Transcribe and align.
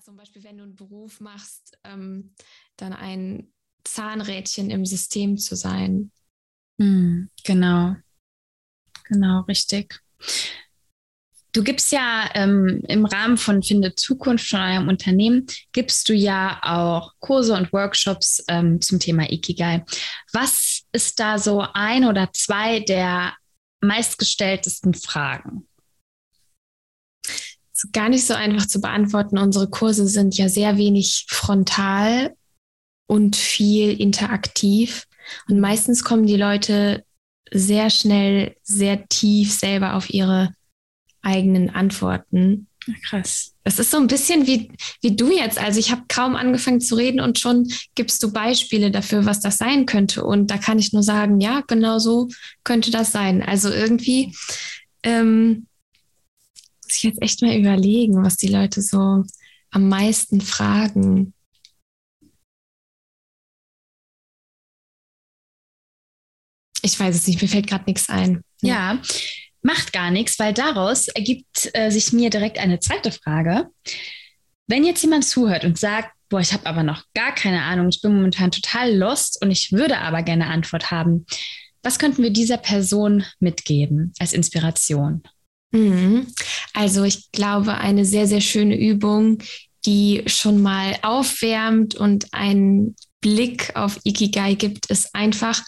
zum 0.00 0.16
Beispiel, 0.16 0.44
wenn 0.44 0.58
du 0.58 0.64
einen 0.64 0.76
Beruf 0.76 1.20
machst, 1.20 1.78
ähm, 1.84 2.34
dann 2.76 2.92
ein 2.92 3.52
Zahnrädchen 3.84 4.70
im 4.70 4.84
System 4.84 5.38
zu 5.38 5.56
sein. 5.56 6.10
Mhm, 6.78 7.30
genau. 7.44 7.96
Genau, 9.04 9.40
richtig. 9.42 10.00
Du 11.52 11.64
gibst 11.64 11.90
ja 11.92 12.28
ähm, 12.34 12.82
im 12.88 13.06
Rahmen 13.06 13.38
von 13.38 13.62
Finde 13.62 13.94
Zukunft 13.94 14.48
von 14.48 14.60
eurem 14.60 14.88
Unternehmen, 14.88 15.46
gibst 15.72 16.08
du 16.08 16.14
ja 16.14 16.60
auch 16.62 17.14
Kurse 17.20 17.54
und 17.54 17.72
Workshops 17.72 18.44
ähm, 18.48 18.80
zum 18.80 19.00
Thema 19.00 19.30
Ikigai. 19.30 19.84
Was 20.32 20.82
ist 20.92 21.18
da 21.18 21.38
so 21.38 21.64
ein 21.72 22.04
oder 22.04 22.30
zwei 22.32 22.80
der 22.80 23.34
meistgestelltesten 23.80 24.92
Fragen? 24.92 25.66
Gar 27.92 28.08
nicht 28.08 28.26
so 28.26 28.34
einfach 28.34 28.66
zu 28.66 28.80
beantworten. 28.80 29.38
Unsere 29.38 29.68
Kurse 29.68 30.06
sind 30.06 30.36
ja 30.36 30.48
sehr 30.48 30.76
wenig 30.76 31.26
frontal 31.28 32.34
und 33.06 33.36
viel 33.36 34.00
interaktiv. 34.00 35.06
Und 35.48 35.60
meistens 35.60 36.04
kommen 36.04 36.26
die 36.26 36.36
Leute 36.36 37.04
sehr 37.50 37.90
schnell, 37.90 38.56
sehr 38.62 39.08
tief 39.08 39.52
selber 39.52 39.94
auf 39.94 40.10
ihre 40.10 40.54
eigenen 41.22 41.70
Antworten. 41.70 42.68
Krass. 43.04 43.54
Das 43.64 43.78
ist 43.78 43.90
so 43.90 43.98
ein 43.98 44.06
bisschen 44.06 44.46
wie, 44.46 44.70
wie 45.02 45.14
du 45.14 45.30
jetzt. 45.30 45.58
Also 45.58 45.78
ich 45.78 45.90
habe 45.90 46.02
kaum 46.08 46.36
angefangen 46.36 46.80
zu 46.80 46.94
reden 46.94 47.20
und 47.20 47.38
schon 47.38 47.70
gibst 47.94 48.22
du 48.22 48.32
Beispiele 48.32 48.90
dafür, 48.90 49.26
was 49.26 49.40
das 49.40 49.58
sein 49.58 49.84
könnte. 49.84 50.24
Und 50.24 50.50
da 50.50 50.56
kann 50.56 50.78
ich 50.78 50.92
nur 50.92 51.02
sagen, 51.02 51.40
ja, 51.40 51.62
genau 51.66 51.98
so 51.98 52.28
könnte 52.64 52.90
das 52.90 53.12
sein. 53.12 53.42
Also 53.42 53.70
irgendwie 53.70 54.34
ähm, 55.02 55.67
muss 56.88 56.96
ich 56.96 57.02
jetzt 57.02 57.22
echt 57.22 57.42
mal 57.42 57.54
überlegen, 57.54 58.22
was 58.24 58.36
die 58.36 58.48
Leute 58.48 58.80
so 58.80 59.24
am 59.70 59.88
meisten 59.88 60.40
fragen. 60.40 61.34
Ich 66.80 66.98
weiß 66.98 67.14
es 67.14 67.26
nicht, 67.26 67.42
mir 67.42 67.48
fällt 67.48 67.66
gerade 67.66 67.84
nichts 67.86 68.08
ein. 68.08 68.42
Ja, 68.62 69.00
macht 69.60 69.92
gar 69.92 70.10
nichts, 70.10 70.38
weil 70.38 70.54
daraus 70.54 71.08
ergibt 71.08 71.70
äh, 71.74 71.90
sich 71.90 72.12
mir 72.12 72.30
direkt 72.30 72.58
eine 72.58 72.80
zweite 72.80 73.12
Frage. 73.12 73.68
Wenn 74.66 74.84
jetzt 74.84 75.02
jemand 75.02 75.26
zuhört 75.26 75.64
und 75.64 75.78
sagt, 75.78 76.12
boah, 76.30 76.40
ich 76.40 76.52
habe 76.52 76.66
aber 76.66 76.82
noch 76.82 77.04
gar 77.14 77.34
keine 77.34 77.62
Ahnung, 77.62 77.88
ich 77.88 78.00
bin 78.00 78.14
momentan 78.14 78.50
total 78.50 78.94
lost 78.94 79.42
und 79.42 79.50
ich 79.50 79.72
würde 79.72 79.98
aber 79.98 80.22
gerne 80.22 80.46
Antwort 80.46 80.90
haben, 80.90 81.26
was 81.82 81.98
könnten 81.98 82.22
wir 82.22 82.30
dieser 82.30 82.58
Person 82.58 83.24
mitgeben 83.40 84.12
als 84.18 84.32
Inspiration? 84.32 85.22
Mhm. 85.70 86.26
Also 86.72 87.04
ich 87.04 87.30
glaube, 87.32 87.74
eine 87.74 88.04
sehr, 88.04 88.26
sehr 88.26 88.40
schöne 88.40 88.78
Übung, 88.78 89.42
die 89.84 90.22
schon 90.26 90.62
mal 90.62 90.98
aufwärmt 91.02 91.94
und 91.94 92.32
einen 92.32 92.96
Blick 93.20 93.74
auf 93.74 93.98
Ikigai 94.04 94.54
gibt, 94.54 94.86
ist 94.86 95.14
einfach 95.14 95.62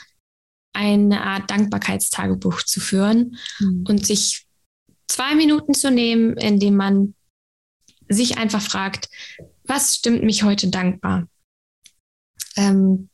eine 0.72 1.22
Art 1.22 1.50
Dankbarkeitstagebuch 1.50 2.62
zu 2.62 2.80
führen 2.80 3.36
mhm. 3.58 3.84
und 3.88 4.06
sich 4.06 4.46
zwei 5.08 5.34
Minuten 5.34 5.74
zu 5.74 5.90
nehmen, 5.90 6.36
indem 6.36 6.76
man 6.76 7.14
sich 8.08 8.38
einfach 8.38 8.62
fragt, 8.62 9.08
was 9.64 9.96
stimmt 9.96 10.22
mich 10.22 10.42
heute 10.42 10.68
dankbar? 10.68 11.28
Ähm, 12.56 13.08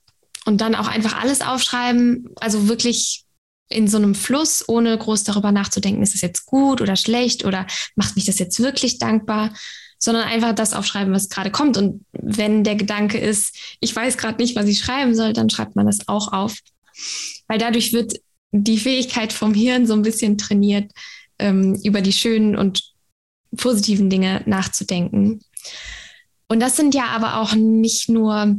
und 0.44 0.60
dann 0.60 0.74
auch 0.74 0.88
einfach 0.88 1.20
alles 1.20 1.40
aufschreiben, 1.40 2.30
also 2.36 2.68
wirklich 2.68 3.25
in 3.68 3.88
so 3.88 3.96
einem 3.96 4.14
Fluss, 4.14 4.64
ohne 4.68 4.96
groß 4.96 5.24
darüber 5.24 5.52
nachzudenken, 5.52 6.02
ist 6.02 6.14
es 6.14 6.20
jetzt 6.20 6.46
gut 6.46 6.80
oder 6.80 6.96
schlecht 6.96 7.44
oder 7.44 7.66
macht 7.96 8.16
mich 8.16 8.24
das 8.24 8.38
jetzt 8.38 8.60
wirklich 8.60 8.98
dankbar, 8.98 9.52
sondern 9.98 10.24
einfach 10.24 10.54
das 10.54 10.72
aufschreiben, 10.72 11.12
was 11.12 11.28
gerade 11.28 11.50
kommt. 11.50 11.76
Und 11.76 12.04
wenn 12.12 12.64
der 12.64 12.76
Gedanke 12.76 13.18
ist, 13.18 13.56
ich 13.80 13.94
weiß 13.94 14.18
gerade 14.18 14.40
nicht, 14.40 14.56
was 14.56 14.66
ich 14.66 14.78
schreiben 14.78 15.14
soll, 15.14 15.32
dann 15.32 15.50
schreibt 15.50 15.74
man 15.74 15.86
das 15.86 16.06
auch 16.06 16.32
auf. 16.32 16.56
Weil 17.48 17.58
dadurch 17.58 17.92
wird 17.92 18.20
die 18.52 18.78
Fähigkeit 18.78 19.32
vom 19.32 19.54
Hirn 19.54 19.86
so 19.86 19.94
ein 19.94 20.02
bisschen 20.02 20.38
trainiert, 20.38 20.92
ähm, 21.38 21.78
über 21.84 22.00
die 22.00 22.12
schönen 22.12 22.56
und 22.56 22.94
positiven 23.56 24.10
Dinge 24.10 24.42
nachzudenken. 24.46 25.40
Und 26.48 26.60
das 26.60 26.76
sind 26.76 26.94
ja 26.94 27.06
aber 27.06 27.40
auch 27.40 27.54
nicht 27.54 28.08
nur 28.08 28.56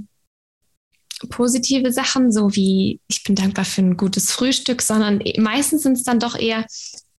positive 1.29 1.91
Sachen, 1.91 2.31
so 2.31 2.55
wie 2.55 2.99
ich 3.07 3.23
bin 3.23 3.35
dankbar 3.35 3.65
für 3.65 3.81
ein 3.81 3.97
gutes 3.97 4.31
Frühstück, 4.31 4.81
sondern 4.81 5.21
meistens 5.37 5.83
sind 5.83 5.93
es 5.93 6.03
dann 6.03 6.19
doch 6.19 6.37
eher 6.37 6.65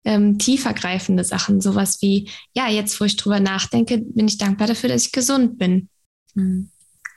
ähm, 0.04 0.38
tiefergreifende 0.38 1.24
Sachen, 1.24 1.60
sowas 1.60 2.00
wie, 2.00 2.30
ja, 2.54 2.68
jetzt 2.68 3.00
wo 3.00 3.04
ich 3.04 3.16
drüber 3.16 3.40
nachdenke, 3.40 3.98
bin 3.98 4.28
ich 4.28 4.38
dankbar 4.38 4.66
dafür, 4.66 4.88
dass 4.88 5.06
ich 5.06 5.12
gesund 5.12 5.58
bin. 5.58 5.88
Mhm. 6.34 6.70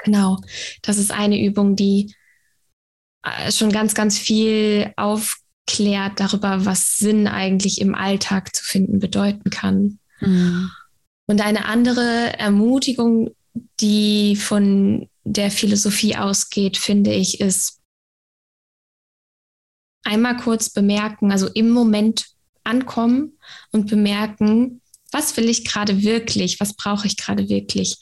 Genau, 0.04 0.40
das 0.82 0.98
ist 0.98 1.12
eine 1.12 1.42
Übung, 1.42 1.76
die 1.76 2.14
äh, 3.24 3.52
schon 3.52 3.72
ganz, 3.72 3.94
ganz 3.94 4.18
viel 4.18 4.92
aufklärt 4.98 6.20
darüber, 6.20 6.66
was 6.66 6.98
Sinn 6.98 7.28
eigentlich 7.28 7.80
im 7.80 7.94
Alltag 7.94 8.56
zu 8.56 8.64
finden 8.64 9.00
bedeuten 9.00 9.50
kann. 9.52 10.00
Mhm. 10.20 10.72
Und 11.28 11.42
eine 11.42 11.66
andere 11.66 12.38
Ermutigung, 12.38 13.36
die 13.80 14.36
von 14.36 15.08
der 15.24 15.52
Philosophie 15.52 16.16
ausgeht, 16.16 16.78
finde 16.78 17.14
ich, 17.14 17.40
ist 17.40 17.80
einmal 20.04 20.38
kurz 20.38 20.70
bemerken, 20.70 21.32
also 21.32 21.48
im 21.48 21.70
Moment 21.70 22.28
ankommen 22.64 23.38
und 23.72 23.90
bemerken, 23.90 24.82
was 25.12 25.36
will 25.38 25.50
ich 25.50 25.66
gerade 25.66 26.04
wirklich, 26.04 26.60
was 26.60 26.74
brauche 26.74 27.08
ich 27.08 27.18
gerade 27.18 27.50
wirklich. 27.50 27.98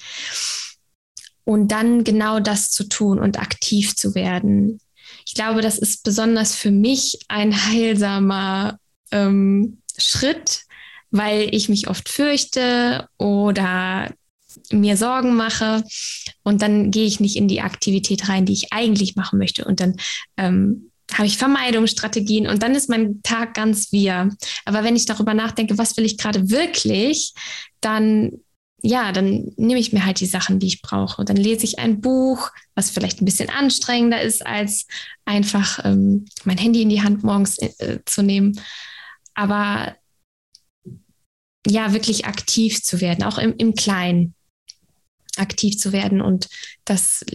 Und 1.44 1.70
dann 1.72 2.04
genau 2.04 2.40
das 2.40 2.70
zu 2.70 2.88
tun 2.88 3.20
und 3.20 3.40
aktiv 3.40 3.96
zu 3.96 4.14
werden. 4.14 4.80
Ich 5.26 5.34
glaube, 5.34 5.62
das 5.62 5.80
ist 5.80 6.04
besonders 6.04 6.56
für 6.56 6.72
mich 6.72 7.20
ein 7.28 7.66
heilsamer 7.66 8.78
ähm, 9.12 9.82
Schritt, 9.98 10.64
weil 11.12 11.54
ich 11.54 11.70
mich 11.70 11.88
oft 11.88 12.08
fürchte 12.08 13.08
oder 13.18 14.12
mir 14.72 14.98
Sorgen 14.98 15.36
mache 15.36 15.84
und 16.44 16.62
dann 16.62 16.92
gehe 16.92 17.06
ich 17.06 17.20
nicht 17.20 17.36
in 17.36 17.48
die 17.48 17.62
Aktivität 17.62 18.30
rein, 18.30 18.46
die 18.46 18.54
ich 18.54 18.72
eigentlich 18.72 19.16
machen 19.16 19.40
möchte. 19.40 19.66
Und 19.66 19.80
dann 19.80 19.96
ähm, 20.38 20.92
habe 21.14 21.28
ich 21.28 21.38
Vermeidungsstrategien 21.38 22.48
und 22.48 22.62
dann 22.62 22.76
ist 22.76 22.90
mein 22.90 23.22
Tag 23.24 23.54
ganz 23.54 23.92
wir. 23.92 24.30
Aber 24.66 24.84
wenn 24.84 24.96
ich 24.96 25.06
darüber 25.06 25.34
nachdenke, 25.34 25.78
was 25.78 25.98
will 25.98 26.06
ich 26.06 26.18
gerade 26.18 26.50
wirklich, 26.50 27.34
dann 27.82 28.32
ja, 28.82 29.12
dann 29.12 29.52
nehme 29.58 29.80
ich 29.80 29.92
mir 29.92 30.06
halt 30.06 30.20
die 30.22 30.26
Sachen, 30.26 30.60
die 30.60 30.68
ich 30.68 30.82
brauche. 30.82 31.26
Dann 31.26 31.36
lese 31.36 31.66
ich 31.66 31.80
ein 31.80 32.00
Buch, 32.00 32.50
was 32.76 32.90
vielleicht 32.90 33.22
ein 33.22 33.26
bisschen 33.26 33.50
anstrengender 33.50 34.22
ist, 34.22 34.46
als 34.46 34.88
einfach 35.26 35.84
ähm, 35.84 36.26
mein 36.46 36.58
Handy 36.58 36.82
in 36.82 36.90
die 36.90 37.02
Hand 37.02 37.24
morgens 37.24 37.58
äh, 37.58 38.00
zu 38.06 38.24
nehmen. 38.24 38.60
Aber 39.34 39.96
ja, 41.68 41.94
wirklich 41.94 42.26
aktiv 42.26 42.82
zu 42.82 43.02
werden, 43.02 43.24
auch 43.24 43.38
im, 43.38 43.54
im 43.58 43.76
Kleinen 43.76 44.34
aktiv 45.40 45.78
zu 45.78 45.92
werden 45.92 46.22
und 46.22 46.50
das 46.86 47.26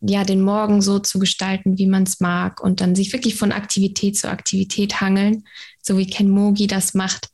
ja 0.00 0.24
den 0.24 0.42
Morgen 0.42 0.80
so 0.80 0.98
zu 0.98 1.18
gestalten, 1.18 1.78
wie 1.78 1.86
man 1.86 2.04
es 2.04 2.20
mag 2.20 2.62
und 2.62 2.80
dann 2.80 2.94
sich 2.94 3.12
wirklich 3.12 3.34
von 3.34 3.52
Aktivität 3.52 4.16
zu 4.16 4.30
Aktivität 4.30 5.00
hangeln, 5.00 5.44
so 5.82 5.98
wie 5.98 6.06
Ken 6.06 6.30
Mogi 6.30 6.66
das 6.66 6.94
macht 6.94 7.28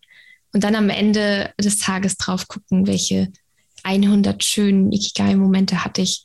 und 0.53 0.65
dann 0.65 0.75
am 0.75 0.91
Ende 0.91 1.53
des 1.61 1.79
Tages 1.79 2.17
drauf 2.17 2.49
gucken, 2.49 2.87
welche 2.87 3.31
100 3.85 4.43
schönen 4.43 4.91
Ikigai-Momente 4.91 5.85
hatte 5.85 6.03
ich 6.03 6.25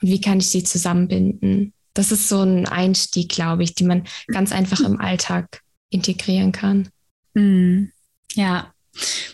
und 0.00 0.08
wie 0.08 0.20
kann 0.20 0.38
ich 0.38 0.50
sie 0.50 0.62
zusammenbinden. 0.62 1.72
Das 1.94 2.12
ist 2.12 2.28
so 2.28 2.42
ein 2.42 2.66
Einstieg, 2.66 3.28
glaube 3.28 3.64
ich, 3.64 3.74
den 3.74 3.88
man 3.88 4.04
ganz 4.28 4.52
einfach 4.52 4.80
im 4.80 5.00
Alltag 5.00 5.62
integrieren 5.90 6.52
kann. 6.52 6.88
Mm, 7.34 7.86
ja, 8.34 8.71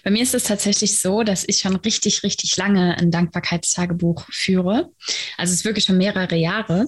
bei 0.04 0.10
mir 0.10 0.22
ist 0.22 0.34
es 0.34 0.44
tatsächlich 0.44 0.98
so, 0.98 1.22
dass 1.22 1.44
ich 1.46 1.58
schon 1.58 1.76
richtig, 1.76 2.22
richtig 2.22 2.56
lange 2.56 2.96
ein 2.96 3.10
Dankbarkeitstagebuch 3.10 4.26
führe. 4.30 4.90
Also 5.36 5.52
es 5.52 5.60
ist 5.60 5.64
wirklich 5.64 5.84
schon 5.84 5.98
mehrere 5.98 6.36
Jahre. 6.36 6.86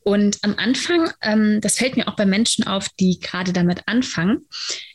Und 0.00 0.38
am 0.42 0.54
Anfang, 0.56 1.10
ähm, 1.20 1.60
das 1.60 1.78
fällt 1.78 1.96
mir 1.96 2.06
auch 2.06 2.16
bei 2.16 2.26
Menschen 2.26 2.66
auf, 2.66 2.88
die 3.00 3.18
gerade 3.18 3.52
damit 3.52 3.82
anfangen, 3.86 4.46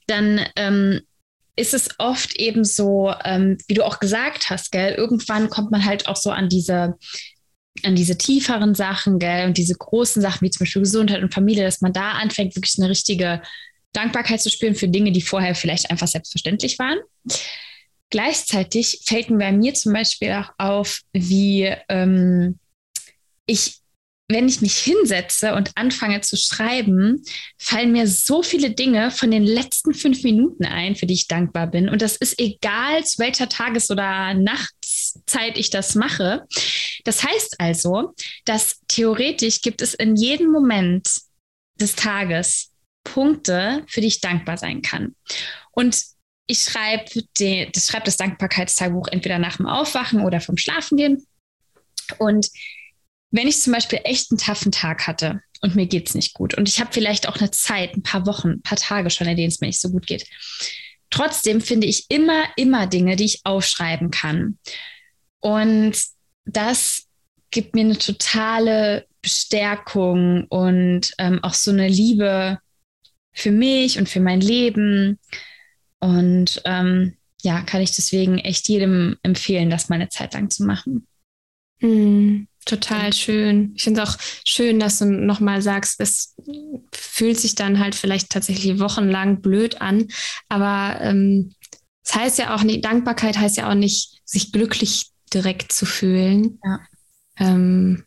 dann 0.07 0.45
ähm, 0.55 1.01
ist 1.57 1.73
es 1.73 1.89
oft 1.99 2.37
eben 2.37 2.63
so, 2.63 3.13
ähm, 3.25 3.57
wie 3.67 3.73
du 3.73 3.85
auch 3.85 3.99
gesagt 3.99 4.49
hast, 4.49 4.71
gell, 4.71 4.93
irgendwann 4.93 5.49
kommt 5.49 5.69
man 5.69 5.85
halt 5.85 6.07
auch 6.07 6.15
so 6.15 6.31
an 6.31 6.49
diese 6.49 6.95
an 7.83 7.95
diese 7.95 8.17
tieferen 8.17 8.75
Sachen, 8.75 9.17
gell, 9.17 9.47
und 9.47 9.57
diese 9.57 9.75
großen 9.75 10.21
Sachen 10.21 10.45
wie 10.45 10.49
zum 10.49 10.65
Beispiel 10.65 10.81
Gesundheit 10.81 11.23
und 11.23 11.33
Familie, 11.33 11.63
dass 11.63 11.81
man 11.81 11.93
da 11.93 12.11
anfängt, 12.11 12.55
wirklich 12.55 12.75
eine 12.77 12.89
richtige 12.89 13.41
Dankbarkeit 13.93 14.41
zu 14.41 14.49
spüren 14.49 14.75
für 14.75 14.87
Dinge, 14.87 15.11
die 15.11 15.21
vorher 15.21 15.55
vielleicht 15.55 15.89
einfach 15.89 16.07
selbstverständlich 16.07 16.79
waren. 16.79 16.99
Gleichzeitig 18.09 19.01
fällt 19.05 19.29
mir 19.29 19.37
bei 19.37 19.51
mir 19.51 19.73
zum 19.73 19.93
Beispiel 19.93 20.31
auch 20.31 20.51
auf, 20.57 20.99
wie 21.13 21.73
ähm, 21.87 22.59
ich, 23.45 23.77
wenn 24.27 24.49
ich 24.49 24.61
mich 24.61 24.77
hinsetze 24.77 25.55
und 25.55 25.71
anfange 25.75 26.19
zu 26.21 26.35
schreiben, 26.35 27.23
fallen 27.57 27.93
mir 27.93 28.07
so 28.07 28.43
viele 28.43 28.71
Dinge 28.71 29.11
von 29.11 29.31
den 29.31 29.43
letzten 29.43 29.93
fünf 29.93 30.23
Minuten 30.23 30.65
ein, 30.65 30.95
für 30.95 31.05
die 31.05 31.13
ich 31.13 31.27
dankbar 31.27 31.67
bin. 31.67 31.87
Und 31.87 32.01
das 32.01 32.17
ist 32.17 32.37
egal, 32.39 33.05
zu 33.05 33.19
welcher 33.19 33.47
Tages- 33.47 33.89
oder 33.89 34.33
Nachts 34.33 35.21
Zeit 35.25 35.57
ich 35.57 35.69
das 35.69 35.95
mache. 35.95 36.45
Das 37.05 37.23
heißt 37.23 37.59
also, 37.59 38.13
dass 38.43 38.81
theoretisch 38.87 39.61
gibt 39.61 39.81
es 39.81 39.93
in 39.93 40.15
jedem 40.17 40.51
Moment 40.51 41.07
des 41.79 41.95
Tages 41.95 42.70
Punkte, 43.03 43.83
für 43.87 44.01
die 44.01 44.07
ich 44.07 44.21
dankbar 44.21 44.57
sein 44.57 44.81
kann. 44.81 45.15
Und 45.71 46.03
ich 46.47 46.59
schreibe 46.59 47.05
das, 47.39 47.87
schreib 47.87 48.05
das 48.05 48.17
Dankbarkeitstagebuch 48.17 49.07
entweder 49.07 49.39
nach 49.39 49.57
dem 49.57 49.67
Aufwachen 49.67 50.21
oder 50.21 50.41
vom 50.41 50.57
Schlafengehen. 50.57 51.25
Und 52.17 52.49
wenn 53.31 53.47
ich 53.47 53.61
zum 53.61 53.73
Beispiel 53.73 54.01
echt 54.03 54.31
einen 54.31 54.37
taffen 54.37 54.71
Tag 54.71 55.07
hatte 55.07 55.41
und 55.61 55.75
mir 55.75 55.85
geht 55.85 56.09
es 56.09 56.15
nicht 56.15 56.33
gut 56.33 56.53
und 56.53 56.67
ich 56.67 56.79
habe 56.79 56.91
vielleicht 56.91 57.29
auch 57.29 57.37
eine 57.37 57.51
Zeit, 57.51 57.95
ein 57.95 58.03
paar 58.03 58.25
Wochen, 58.25 58.49
ein 58.49 58.61
paar 58.61 58.77
Tage 58.77 59.09
schon, 59.09 59.27
in 59.27 59.37
denen 59.37 59.47
es 59.47 59.61
mir 59.61 59.67
nicht 59.67 59.79
so 59.79 59.89
gut 59.89 60.05
geht, 60.07 60.27
trotzdem 61.09 61.61
finde 61.61 61.87
ich 61.87 62.05
immer, 62.09 62.45
immer 62.57 62.87
Dinge, 62.87 63.15
die 63.15 63.25
ich 63.25 63.41
aufschreiben 63.45 64.11
kann. 64.11 64.57
Und 65.39 65.93
das 66.45 67.07
gibt 67.51 67.75
mir 67.75 67.81
eine 67.81 67.97
totale 67.97 69.05
Bestärkung 69.21 70.45
und 70.47 71.13
ähm, 71.17 71.43
auch 71.43 71.53
so 71.53 71.71
eine 71.71 71.87
Liebe 71.87 72.59
für 73.33 73.51
mich 73.51 73.97
und 73.97 74.09
für 74.09 74.19
mein 74.19 74.41
Leben. 74.41 75.19
Und 75.99 76.61
ähm, 76.65 77.15
ja, 77.41 77.61
kann 77.61 77.81
ich 77.81 77.95
deswegen 77.95 78.37
echt 78.39 78.67
jedem 78.67 79.17
empfehlen, 79.23 79.69
das 79.69 79.89
mal 79.89 79.95
eine 79.95 80.09
Zeit 80.09 80.33
lang 80.33 80.49
zu 80.49 80.63
machen. 80.63 81.07
Mm, 81.81 82.47
total 82.65 83.13
schön. 83.13 83.73
Ich 83.75 83.83
finde 83.83 84.01
es 84.01 84.09
auch 84.09 84.17
schön, 84.45 84.79
dass 84.79 84.99
du 84.99 85.05
nochmal 85.05 85.61
sagst, 85.61 85.99
es 85.99 86.35
fühlt 86.93 87.39
sich 87.39 87.55
dann 87.55 87.79
halt 87.79 87.95
vielleicht 87.95 88.29
tatsächlich 88.29 88.79
wochenlang 88.79 89.41
blöd 89.41 89.81
an. 89.81 90.07
Aber 90.49 90.99
ähm, 91.01 91.53
das 92.03 92.15
heißt 92.15 92.39
ja 92.39 92.55
auch 92.55 92.63
nicht, 92.63 92.85
Dankbarkeit 92.85 93.37
heißt 93.37 93.57
ja 93.57 93.69
auch 93.69 93.75
nicht, 93.75 94.21
sich 94.25 94.51
glücklich 94.51 95.07
direkt 95.33 95.71
zu 95.71 95.85
fühlen. 95.85 96.59
Ja. 96.63 96.79
Ähm, 97.37 98.03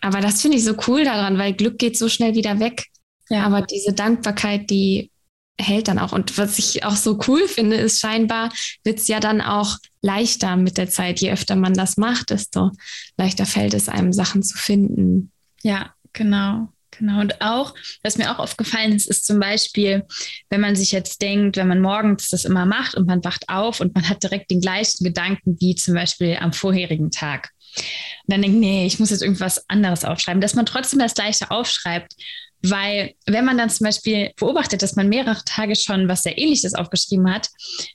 aber 0.00 0.20
das 0.20 0.40
finde 0.40 0.56
ich 0.56 0.64
so 0.64 0.74
cool 0.86 1.04
daran, 1.04 1.38
weil 1.38 1.52
Glück 1.52 1.78
geht 1.78 1.98
so 1.98 2.08
schnell 2.08 2.34
wieder 2.34 2.58
weg. 2.60 2.86
Ja. 3.30 3.44
Aber 3.46 3.62
diese 3.62 3.94
Dankbarkeit, 3.94 4.68
die 4.68 5.10
hält 5.58 5.88
dann 5.88 5.98
auch. 5.98 6.12
Und 6.12 6.36
was 6.38 6.58
ich 6.58 6.84
auch 6.84 6.96
so 6.96 7.18
cool 7.28 7.46
finde, 7.46 7.76
ist 7.76 8.00
scheinbar 8.00 8.50
wird 8.84 8.98
es 8.98 9.08
ja 9.08 9.20
dann 9.20 9.40
auch 9.40 9.76
leichter 10.02 10.56
mit 10.56 10.78
der 10.78 10.88
Zeit. 10.88 11.20
Je 11.20 11.32
öfter 11.32 11.56
man 11.56 11.74
das 11.74 11.96
macht, 11.96 12.30
desto 12.30 12.70
leichter 13.16 13.46
fällt 13.46 13.74
es 13.74 13.88
einem, 13.88 14.12
Sachen 14.12 14.42
zu 14.42 14.56
finden. 14.56 15.32
Ja, 15.62 15.94
genau. 16.12 16.68
Genau. 16.98 17.20
Und 17.20 17.40
auch, 17.40 17.74
was 18.02 18.18
mir 18.18 18.32
auch 18.32 18.40
aufgefallen 18.40 18.92
ist, 18.92 19.08
ist 19.08 19.24
zum 19.24 19.38
Beispiel, 19.38 20.04
wenn 20.50 20.60
man 20.60 20.74
sich 20.74 20.90
jetzt 20.90 21.22
denkt, 21.22 21.56
wenn 21.56 21.68
man 21.68 21.80
morgens 21.80 22.28
das 22.28 22.44
immer 22.44 22.66
macht 22.66 22.96
und 22.96 23.06
man 23.06 23.22
wacht 23.22 23.48
auf 23.48 23.80
und 23.80 23.94
man 23.94 24.08
hat 24.08 24.22
direkt 24.24 24.50
den 24.50 24.60
gleichen 24.60 25.04
Gedanken 25.04 25.56
wie 25.60 25.76
zum 25.76 25.94
Beispiel 25.94 26.36
am 26.40 26.52
vorherigen 26.52 27.12
Tag. 27.12 27.50
Und 27.76 28.32
dann 28.32 28.42
denkt, 28.42 28.58
nee, 28.58 28.86
ich 28.86 28.98
muss 28.98 29.10
jetzt 29.10 29.22
irgendwas 29.22 29.68
anderes 29.70 30.04
aufschreiben, 30.04 30.40
dass 30.40 30.54
man 30.54 30.66
trotzdem 30.66 30.98
das 30.98 31.14
Gleiche 31.14 31.50
aufschreibt 31.52 32.14
weil 32.62 33.14
wenn 33.26 33.44
man 33.44 33.58
dann 33.58 33.70
zum 33.70 33.84
Beispiel 33.84 34.32
beobachtet, 34.36 34.82
dass 34.82 34.96
man 34.96 35.08
mehrere 35.08 35.42
Tage 35.44 35.76
schon 35.76 36.08
was 36.08 36.22
sehr 36.22 36.36
ähnliches 36.36 36.74
aufgeschrieben 36.74 37.32
hat, 37.32 37.48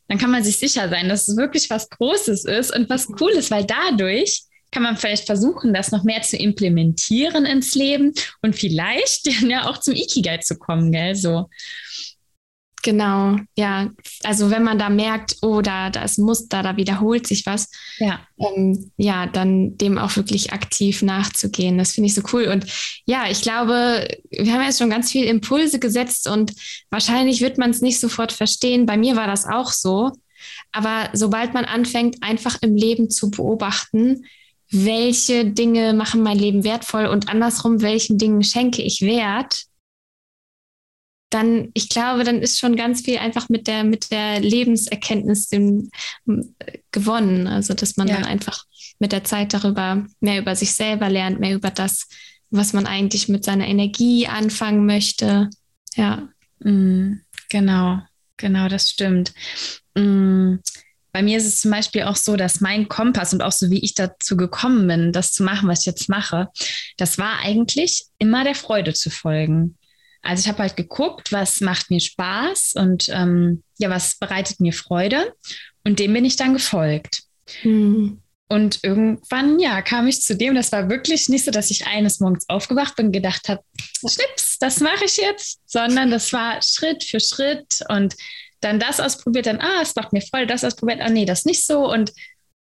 dann 0.08 0.18
kann 0.18 0.32
man 0.32 0.44
sich 0.44 0.58
sicher 0.58 0.90
sein, 0.90 1.10
dass 1.10 1.28
es 1.28 1.38
wirklich 1.38 1.70
was 1.70 1.90
Großes 1.90 2.46
ist 2.46 2.76
und 2.76 2.90
was 2.90 3.08
Cooles, 3.08 3.52
weil 3.52 3.66
dadurch 3.66 4.44
kann 4.72 4.84
man 4.84 4.98
vielleicht 4.98 5.26
versuchen, 5.26 5.74
das 5.74 5.92
noch 5.92 6.04
mehr 6.04 6.22
zu 6.22 6.36
implementieren 6.36 7.46
ins 7.46 7.76
Leben 7.76 8.14
und 8.42 8.56
vielleicht 8.56 9.28
ja 9.42 9.70
auch 9.70 9.80
zum 9.80 9.94
Ikigai 9.94 10.40
zu 10.40 10.58
kommen, 10.58 10.92
gell? 10.92 11.16
So. 11.16 11.50
Genau, 12.86 13.38
ja. 13.58 13.90
Also 14.24 14.52
wenn 14.52 14.62
man 14.62 14.78
da 14.78 14.90
merkt, 14.90 15.38
oh, 15.42 15.62
da, 15.62 15.90
da 15.90 16.04
ist 16.04 16.20
ein 16.20 16.24
Muster, 16.26 16.62
da 16.62 16.78
wiederholt 16.78 17.26
sich 17.26 17.48
was, 17.48 17.72
ja, 17.98 18.20
ähm, 18.38 18.92
ja 18.96 19.26
dann 19.26 19.76
dem 19.76 19.98
auch 19.98 20.16
wirklich 20.16 20.54
aktiv 20.54 21.02
nachzugehen. 21.02 21.80
Das 21.80 21.94
finde 21.94 22.10
ich 22.10 22.14
so 22.14 22.22
cool. 22.32 22.44
Und 22.44 22.68
ja, 23.08 23.24
ich 23.28 23.42
glaube, 23.42 24.08
wir 24.30 24.54
haben 24.54 24.62
jetzt 24.62 24.78
schon 24.78 24.92
ganz 24.92 25.12
viele 25.12 25.26
Impulse 25.26 25.80
gesetzt 25.80 26.28
und 26.28 26.54
wahrscheinlich 26.92 27.42
wird 27.42 27.58
man 27.58 27.72
es 27.72 27.82
nicht 27.82 28.00
sofort 28.00 28.32
verstehen. 28.32 28.86
Bei 28.86 28.98
mir 28.98 29.16
war 29.16 29.26
das 29.26 29.48
auch 29.48 29.72
so. 29.72 30.12
Aber 30.72 31.10
sobald 31.14 31.56
man 31.56 31.66
anfängt, 31.66 32.18
einfach 32.22 32.60
im 32.62 32.76
Leben 32.76 33.10
zu 33.10 33.32
beobachten, 33.32 34.26
welche 34.70 35.44
Dinge 35.44 35.94
machen 35.94 36.22
mein 36.22 36.38
Leben 36.38 36.64
wertvoll 36.64 37.08
und 37.08 37.30
andersrum, 37.30 37.82
welchen 37.82 38.20
Dingen 38.20 38.44
schenke 38.44 38.84
ich 38.84 39.02
Wert, 39.02 39.66
dann, 41.30 41.70
ich 41.74 41.90
glaube, 41.90 42.24
dann 42.24 42.42
ist 42.42 42.60
schon 42.60 42.76
ganz 42.76 43.02
viel 43.02 43.18
einfach 43.18 43.50
mit 43.50 43.68
der, 43.68 43.84
mit 43.84 44.12
der 44.12 44.40
Lebenserkenntnis 44.40 45.50
dem, 45.50 45.90
gewonnen. 46.92 47.48
Also, 47.48 47.74
dass 47.74 47.98
man 47.98 48.08
ja. 48.08 48.16
dann 48.16 48.26
einfach 48.26 48.64
mit 49.00 49.12
der 49.12 49.24
Zeit 49.24 49.54
darüber 49.54 50.06
mehr 50.20 50.40
über 50.40 50.56
sich 50.56 50.74
selber 50.74 51.10
lernt, 51.10 51.40
mehr 51.40 51.56
über 51.56 51.72
das, 51.72 52.08
was 52.50 52.74
man 52.74 52.86
eigentlich 52.88 53.28
mit 53.28 53.44
seiner 53.44 53.68
Energie 53.68 54.28
anfangen 54.28 54.86
möchte. 54.86 55.50
Ja. 55.96 56.30
Mm, 56.60 57.22
genau, 57.50 58.00
genau, 58.38 58.70
das 58.70 58.90
stimmt. 58.90 59.34
Mm, 59.96 60.56
bei 61.12 61.24
mir 61.24 61.38
ist 61.38 61.48
es 61.48 61.62
zum 61.62 61.72
Beispiel 61.72 62.04
auch 62.04 62.18
so, 62.18 62.36
dass 62.36 62.62
mein 62.62 62.88
Kompass 62.90 63.34
und 63.34 63.42
auch 63.42 63.54
so 63.54 63.70
wie 63.72 63.80
ich 63.80 63.94
dazu 63.94 64.36
gekommen 64.36 64.88
bin, 64.88 65.12
das 65.14 65.32
zu 65.32 65.44
machen, 65.44 65.70
was 65.70 65.82
ich 65.82 65.86
jetzt 65.86 66.10
mache, 66.10 66.50
das 66.98 67.18
war 67.18 67.40
eigentlich 67.40 68.06
immer 68.20 68.44
der 68.44 68.56
Freude 68.56 68.94
zu 68.94 69.10
folgen. 69.10 69.78
Also 70.26 70.42
ich 70.42 70.48
habe 70.48 70.64
halt 70.64 70.76
geguckt, 70.76 71.32
was 71.32 71.62
macht 71.62 71.90
mir 71.92 72.00
Spaß 72.00 72.74
und 72.76 73.10
ähm, 73.10 73.64
ja, 73.78 73.90
was 73.90 74.18
bereitet 74.18 74.60
mir 74.60 74.74
Freude. 74.74 75.34
Und 75.84 76.00
dem 76.00 76.14
bin 76.14 76.26
ich 76.26 76.36
dann 76.36 76.54
gefolgt. 76.54 77.24
Mhm. 77.64 78.22
Und 78.48 78.84
irgendwann, 78.84 79.60
ja, 79.60 79.82
kam 79.82 80.08
ich 80.08 80.22
zu 80.22 80.36
dem, 80.36 80.54
das 80.54 80.72
war 80.72 80.90
wirklich 80.90 81.30
nicht 81.30 81.46
so, 81.46 81.52
dass 81.52 81.72
ich 81.72 81.88
eines 81.88 82.20
Morgens 82.20 82.48
aufgewacht 82.48 82.96
bin 82.96 83.08
und 83.08 83.12
gedacht 83.12 83.50
habe, 83.50 83.62
Schnips, 84.00 84.58
das 84.60 84.80
mache 84.80 85.06
ich 85.06 85.18
jetzt, 85.18 85.60
sondern 85.66 86.12
das 86.12 86.32
war 86.32 86.62
Schritt 86.62 87.04
für 87.04 87.20
Schritt 87.20 87.84
und 87.90 88.16
dann 88.62 88.80
das 88.80 89.00
ausprobiert, 89.00 89.48
dann, 89.48 89.62
ah, 89.62 89.82
es 89.82 89.96
macht 89.96 90.14
mir 90.14 90.22
Freude, 90.22 90.48
das 90.48 90.64
ausprobiert, 90.64 91.02
ah, 91.02 91.10
nee, 91.10 91.26
das 91.26 91.46
nicht 91.46 91.66
so 91.66 91.92
und 91.92 92.14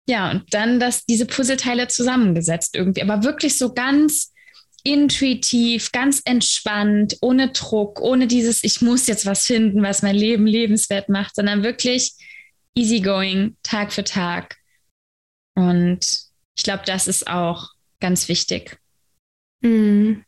ja, 0.10 0.32
und 0.32 0.46
dann 0.52 0.80
das, 0.80 1.06
diese 1.06 1.26
Puzzleteile 1.26 1.88
zusammengesetzt 1.88 2.76
irgendwie, 2.76 3.02
aber 3.02 3.24
wirklich 3.24 3.58
so 3.58 3.74
ganz 3.74 4.32
intuitiv, 4.88 5.92
ganz 5.92 6.22
entspannt, 6.24 7.18
ohne 7.20 7.50
Druck, 7.50 8.00
ohne 8.00 8.26
dieses, 8.26 8.64
ich 8.64 8.82
muss 8.82 9.06
jetzt 9.08 9.26
was 9.26 9.46
finden, 9.46 9.84
was 9.84 10.02
mein 10.02 10.16
Leben 10.16 10.48
lebenswert 10.48 11.10
macht, 11.10 11.36
sondern 11.36 11.62
wirklich 11.62 12.14
easygoing, 12.74 13.58
Tag 13.64 13.92
für 13.92 14.06
Tag. 14.06 14.56
Und 15.56 16.00
ich 16.56 16.64
glaube, 16.64 16.84
das 16.86 17.08
ist 17.08 17.28
auch 17.28 17.72
ganz 18.00 18.30
wichtig. 18.30 18.80
Mm. 19.60 20.22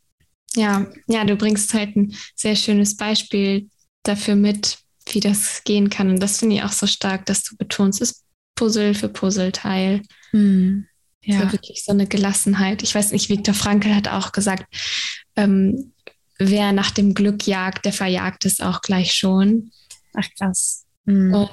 Ja, 0.55 0.91
ja, 1.07 1.23
du 1.23 1.37
bringst 1.37 1.73
halt 1.73 1.95
ein 1.95 2.13
sehr 2.35 2.57
schönes 2.57 2.97
Beispiel 2.97 3.69
dafür 4.03 4.35
mit, 4.35 4.79
wie 5.09 5.21
das 5.21 5.63
gehen 5.63 5.89
kann. 5.89 6.09
Und 6.09 6.19
das 6.19 6.39
finde 6.39 6.57
ich 6.57 6.63
auch 6.63 6.71
so 6.73 6.85
stark, 6.85 7.25
dass 7.27 7.43
du 7.43 7.55
betonst, 7.55 8.01
es 8.01 8.25
Puzzle 8.55 8.93
für 8.93 9.07
Puzzleteil. 9.07 10.01
Mm. 10.33 10.81
Ja. 11.23 11.41
So 11.41 11.51
wirklich 11.51 11.83
so 11.83 11.91
eine 11.91 12.07
Gelassenheit. 12.07 12.81
Ich 12.83 12.95
weiß 12.95 13.11
nicht, 13.11 13.29
Viktor 13.29 13.53
Frankl 13.53 13.93
hat 13.93 14.07
auch 14.07 14.31
gesagt, 14.31 14.65
ähm, 15.35 15.93
wer 16.37 16.71
nach 16.71 16.91
dem 16.91 17.13
Glück 17.13 17.45
jagt, 17.45 17.85
der 17.85 17.93
verjagt 17.93 18.45
es 18.45 18.61
auch 18.61 18.81
gleich 18.81 19.13
schon. 19.13 19.71
Ach 20.13 20.27
krass. 20.37 20.85
Mhm. 21.05 21.33
Und 21.33 21.49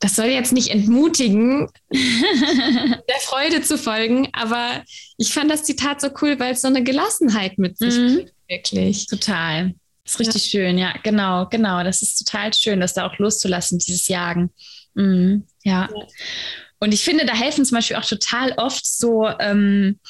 das 0.00 0.16
soll 0.16 0.26
jetzt 0.26 0.52
nicht 0.52 0.70
entmutigen, 0.70 1.68
der 1.92 3.20
Freude 3.20 3.62
zu 3.62 3.78
folgen, 3.78 4.28
aber 4.32 4.82
ich 5.16 5.32
fand 5.32 5.48
das 5.48 5.62
Zitat 5.62 6.00
so 6.00 6.08
cool, 6.20 6.40
weil 6.40 6.54
es 6.54 6.62
so 6.62 6.68
eine 6.68 6.82
Gelassenheit 6.82 7.56
mit 7.56 7.78
sich 7.78 7.96
mhm. 7.96 8.14
bringt, 8.14 8.32
wirklich. 8.48 9.06
Total. 9.06 9.74
Das 10.02 10.14
ist 10.14 10.20
richtig 10.20 10.52
ja. 10.52 10.60
schön, 10.60 10.78
ja, 10.78 10.94
genau, 11.04 11.46
genau. 11.48 11.84
Das 11.84 12.02
ist 12.02 12.16
total 12.16 12.52
schön, 12.52 12.80
das 12.80 12.94
da 12.94 13.06
auch 13.06 13.16
loszulassen, 13.18 13.78
dieses 13.78 14.08
Jagen. 14.08 14.50
Mhm. 14.94 15.46
Ja. 15.62 15.88
ja. 15.94 16.06
Und 16.82 16.92
ich 16.92 17.04
finde, 17.04 17.24
da 17.24 17.32
helfen 17.32 17.64
zum 17.64 17.76
Beispiel 17.76 17.94
auch 17.94 18.04
total 18.04 18.54
oft 18.56 18.84
so 18.84 19.28
ähm, 19.38 20.00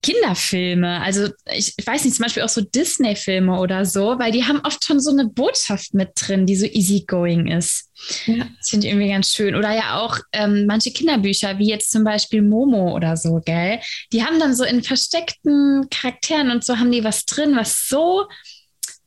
Kinderfilme. 0.00 1.00
Also 1.00 1.30
ich, 1.52 1.74
ich, 1.76 1.84
weiß 1.84 2.04
nicht, 2.04 2.14
zum 2.14 2.22
Beispiel 2.22 2.44
auch 2.44 2.48
so 2.48 2.60
Disney-Filme 2.60 3.58
oder 3.58 3.84
so, 3.84 4.16
weil 4.16 4.30
die 4.30 4.44
haben 4.44 4.60
oft 4.64 4.84
schon 4.84 5.00
so 5.00 5.10
eine 5.10 5.26
Botschaft 5.26 5.92
mit 5.92 6.10
drin, 6.14 6.46
die 6.46 6.54
so 6.54 6.66
easygoing 6.66 7.48
ist. 7.48 7.90
Ja. 8.26 8.46
Das 8.58 8.70
finde 8.70 8.86
ich 8.86 8.92
irgendwie 8.92 9.10
ganz 9.10 9.34
schön. 9.34 9.56
Oder 9.56 9.74
ja 9.74 9.98
auch 9.98 10.20
ähm, 10.30 10.66
manche 10.66 10.92
Kinderbücher, 10.92 11.58
wie 11.58 11.70
jetzt 11.70 11.90
zum 11.90 12.04
Beispiel 12.04 12.42
Momo 12.42 12.94
oder 12.94 13.16
so, 13.16 13.40
gell? 13.44 13.80
Die 14.12 14.22
haben 14.22 14.38
dann 14.38 14.54
so 14.54 14.62
in 14.62 14.84
versteckten 14.84 15.88
Charakteren 15.90 16.52
und 16.52 16.64
so 16.64 16.78
haben 16.78 16.92
die 16.92 17.02
was 17.02 17.26
drin, 17.26 17.56
was 17.56 17.88
so 17.88 18.28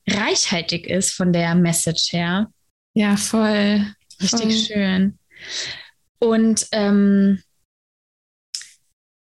reichhaltig 0.10 0.88
ist 0.88 1.12
von 1.12 1.32
der 1.32 1.55
Message 1.55 2.12
her. 2.12 2.51
Ja, 2.94 3.15
voll. 3.15 3.86
Richtig 4.22 4.41
voll. 4.41 4.51
schön. 4.51 5.20
Und 6.25 6.67
ähm, 6.72 7.39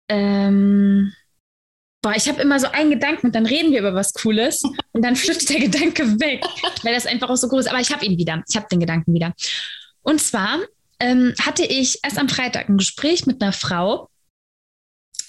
ähm, 0.08 1.12
boah, 2.00 2.14
ich 2.14 2.28
habe 2.28 2.40
immer 2.40 2.60
so 2.60 2.68
einen 2.68 2.90
Gedanken 2.90 3.26
und 3.26 3.34
dann 3.34 3.44
reden 3.44 3.72
wir 3.72 3.80
über 3.80 3.94
was 3.94 4.12
Cooles 4.12 4.62
und 4.92 5.04
dann 5.04 5.16
flüchtet 5.16 5.50
der 5.50 5.60
Gedanke 5.60 6.20
weg, 6.20 6.44
weil 6.84 6.94
das 6.94 7.06
einfach 7.06 7.28
auch 7.28 7.36
so 7.36 7.48
groß 7.48 7.62
ist. 7.64 7.70
Aber 7.70 7.80
ich 7.80 7.92
habe 7.92 8.04
ihn 8.06 8.16
wieder. 8.18 8.44
Ich 8.48 8.54
habe 8.54 8.68
den 8.70 8.78
Gedanken 8.78 9.14
wieder. 9.14 9.34
Und 10.02 10.20
zwar 10.20 10.60
ähm, 11.00 11.34
hatte 11.40 11.64
ich 11.64 11.98
erst 12.04 12.18
am 12.18 12.28
Freitag 12.28 12.68
ein 12.68 12.78
Gespräch 12.78 13.26
mit 13.26 13.42
einer 13.42 13.52
Frau, 13.52 14.08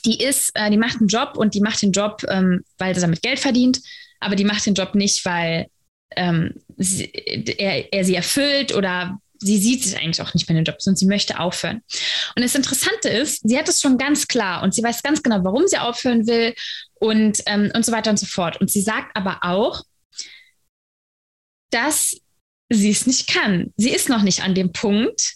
die 0.05 0.21
ist, 0.21 0.51
äh, 0.53 0.69
die 0.69 0.77
macht 0.77 0.99
einen 0.99 1.07
Job 1.07 1.37
und 1.37 1.55
die 1.55 1.61
macht 1.61 1.81
den 1.81 1.91
Job, 1.91 2.23
ähm, 2.27 2.63
weil 2.77 2.93
sie 2.93 3.01
damit 3.01 3.23
Geld 3.23 3.39
verdient, 3.39 3.81
aber 4.19 4.35
die 4.35 4.45
macht 4.45 4.63
den 4.67 4.75
Job 4.75 4.93
nicht, 4.93 5.25
weil 5.25 5.67
ähm, 6.15 6.53
sie, 6.77 7.05
er, 7.05 7.91
er 7.91 8.05
sie 8.05 8.13
erfüllt 8.13 8.75
oder 8.75 9.17
sie 9.43 9.57
sieht 9.57 9.83
sich 9.83 9.97
eigentlich 9.97 10.21
auch 10.21 10.33
nicht 10.33 10.47
mehr 10.47 10.57
in 10.57 10.63
den 10.63 10.71
Job, 10.71 10.81
sondern 10.81 10.97
sie 10.97 11.05
möchte 11.05 11.39
aufhören. 11.39 11.81
Und 12.35 12.43
das 12.43 12.55
Interessante 12.55 13.09
ist, 13.09 13.47
sie 13.47 13.57
hat 13.57 13.69
es 13.69 13.81
schon 13.81 13.97
ganz 13.97 14.27
klar 14.27 14.63
und 14.63 14.73
sie 14.73 14.83
weiß 14.83 15.03
ganz 15.03 15.21
genau, 15.21 15.43
warum 15.43 15.67
sie 15.67 15.77
aufhören 15.77 16.27
will 16.27 16.53
und, 16.95 17.41
ähm, 17.45 17.71
und 17.75 17.85
so 17.85 17.91
weiter 17.91 18.09
und 18.09 18.17
so 18.17 18.25
fort. 18.25 18.59
Und 18.59 18.71
sie 18.71 18.81
sagt 18.81 19.15
aber 19.15 19.39
auch, 19.41 19.83
dass 21.69 22.17
sie 22.69 22.91
es 22.91 23.07
nicht 23.07 23.27
kann. 23.27 23.73
Sie 23.77 23.91
ist 23.91 24.09
noch 24.09 24.21
nicht 24.21 24.43
an 24.43 24.55
dem 24.55 24.71
Punkt, 24.71 25.35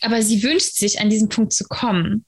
aber 0.00 0.22
sie 0.22 0.42
wünscht 0.42 0.74
sich, 0.74 1.00
an 1.00 1.10
diesen 1.10 1.28
Punkt 1.28 1.52
zu 1.52 1.64
kommen. 1.64 2.24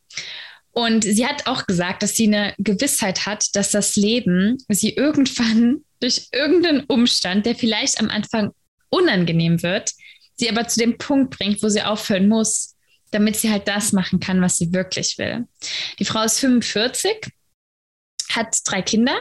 Und 0.71 1.05
sie 1.05 1.27
hat 1.27 1.47
auch 1.47 1.67
gesagt, 1.67 2.03
dass 2.03 2.15
sie 2.15 2.27
eine 2.27 2.55
Gewissheit 2.59 3.25
hat, 3.25 3.47
dass 3.55 3.71
das 3.71 3.97
Leben 3.97 4.59
sie 4.69 4.91
irgendwann 4.91 5.79
durch 6.01 6.29
irgendeinen 6.33 6.85
Umstand, 6.85 7.47
der 7.47 7.55
vielleicht 7.55 7.99
am 7.99 8.11
Anfang 8.11 8.53
unangenehm 8.91 9.63
wird, 9.63 9.93
sie 10.37 10.51
aber 10.51 10.69
zu 10.69 10.79
dem 10.79 10.99
Punkt 10.99 11.37
bringt, 11.37 11.63
wo 11.63 11.69
sie 11.69 11.83
aufhören 11.83 12.29
muss, 12.29 12.77
damit 13.11 13.37
sie 13.37 13.51
halt 13.51 13.69
das 13.69 13.93
machen 13.93 14.21
kann, 14.21 14.43
was 14.43 14.57
sie 14.57 14.73
wirklich 14.73 15.19
will. 15.19 15.47
Die 15.99 16.05
Frau 16.05 16.23
ist 16.23 16.39
45, 16.41 17.33
hat 18.31 18.59
drei 18.65 18.83
Kinder 18.83 19.17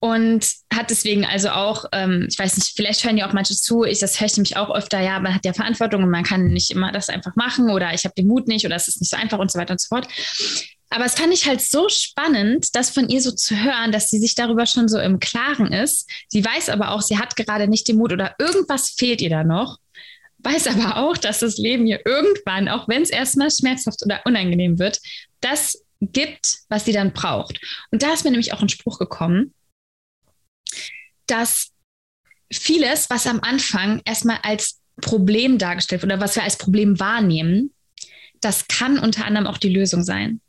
und 0.00 0.46
hat 0.70 0.90
deswegen 0.90 1.24
also 1.24 1.48
auch, 1.50 1.86
ähm, 1.92 2.26
ich 2.28 2.38
weiß 2.38 2.56
nicht, 2.56 2.76
vielleicht 2.76 3.04
hören 3.04 3.16
ja 3.16 3.26
auch 3.26 3.32
manche 3.32 3.54
zu, 3.54 3.84
ich 3.84 4.00
das 4.00 4.20
höre 4.20 4.26
ich 4.26 4.36
nämlich 4.36 4.56
auch 4.56 4.74
öfter, 4.74 5.00
ja, 5.00 5.18
man 5.20 5.34
hat 5.34 5.46
ja 5.46 5.54
Verantwortung 5.54 6.02
und 6.02 6.10
man 6.10 6.24
kann 6.24 6.48
nicht 6.48 6.70
immer 6.70 6.92
das 6.92 7.08
einfach 7.08 7.36
machen 7.36 7.70
oder 7.70 7.94
ich 7.94 8.04
habe 8.04 8.14
den 8.14 8.26
Mut 8.26 8.46
nicht 8.46 8.66
oder 8.66 8.76
es 8.76 8.88
ist 8.88 9.00
nicht 9.00 9.10
so 9.10 9.16
einfach 9.16 9.38
und 9.38 9.50
so 9.50 9.58
weiter 9.58 9.72
und 9.72 9.80
so 9.80 9.88
fort. 9.88 10.08
Aber 10.90 11.06
es 11.06 11.14
fand 11.14 11.32
ich 11.32 11.48
halt 11.48 11.60
so 11.60 11.88
spannend, 11.88 12.76
das 12.76 12.90
von 12.90 13.08
ihr 13.08 13.20
so 13.20 13.32
zu 13.32 13.56
hören, 13.56 13.92
dass 13.92 14.10
sie 14.10 14.18
sich 14.18 14.34
darüber 14.34 14.66
schon 14.66 14.88
so 14.88 14.98
im 14.98 15.18
Klaren 15.20 15.72
ist. 15.72 16.08
Sie 16.28 16.44
weiß 16.44 16.68
aber 16.68 16.90
auch, 16.90 17.00
sie 17.00 17.18
hat 17.18 17.34
gerade 17.34 17.66
nicht 17.66 17.88
den 17.88 17.96
Mut 17.96 18.12
oder 18.12 18.34
irgendwas 18.38 18.90
fehlt 18.90 19.20
ihr 19.22 19.30
da 19.30 19.42
noch. 19.42 19.78
Weiß 20.44 20.66
aber 20.66 20.98
auch, 20.98 21.16
dass 21.16 21.40
das 21.40 21.56
Leben 21.56 21.86
ihr 21.86 22.00
irgendwann, 22.04 22.68
auch 22.68 22.86
wenn 22.86 23.02
es 23.02 23.10
erstmal 23.10 23.50
schmerzhaft 23.50 24.04
oder 24.04 24.20
unangenehm 24.24 24.78
wird, 24.78 25.00
das 25.40 25.82
gibt, 26.00 26.58
was 26.68 26.84
sie 26.84 26.92
dann 26.92 27.12
braucht. 27.12 27.58
Und 27.90 28.02
da 28.02 28.12
ist 28.12 28.24
mir 28.24 28.30
nämlich 28.30 28.52
auch 28.52 28.60
ein 28.60 28.68
Spruch 28.68 28.98
gekommen, 28.98 29.54
dass 31.26 31.70
vieles, 32.52 33.08
was 33.08 33.26
am 33.26 33.40
Anfang 33.40 34.02
erstmal 34.04 34.38
als 34.42 34.80
Problem 35.00 35.58
dargestellt 35.58 36.02
wird 36.02 36.12
oder 36.12 36.20
was 36.20 36.36
wir 36.36 36.42
als 36.42 36.58
Problem 36.58 37.00
wahrnehmen, 37.00 37.72
das 38.40 38.68
kann 38.68 38.98
unter 38.98 39.24
anderem 39.24 39.46
auch 39.46 39.58
die 39.58 39.72
Lösung 39.72 40.04
sein. 40.04 40.40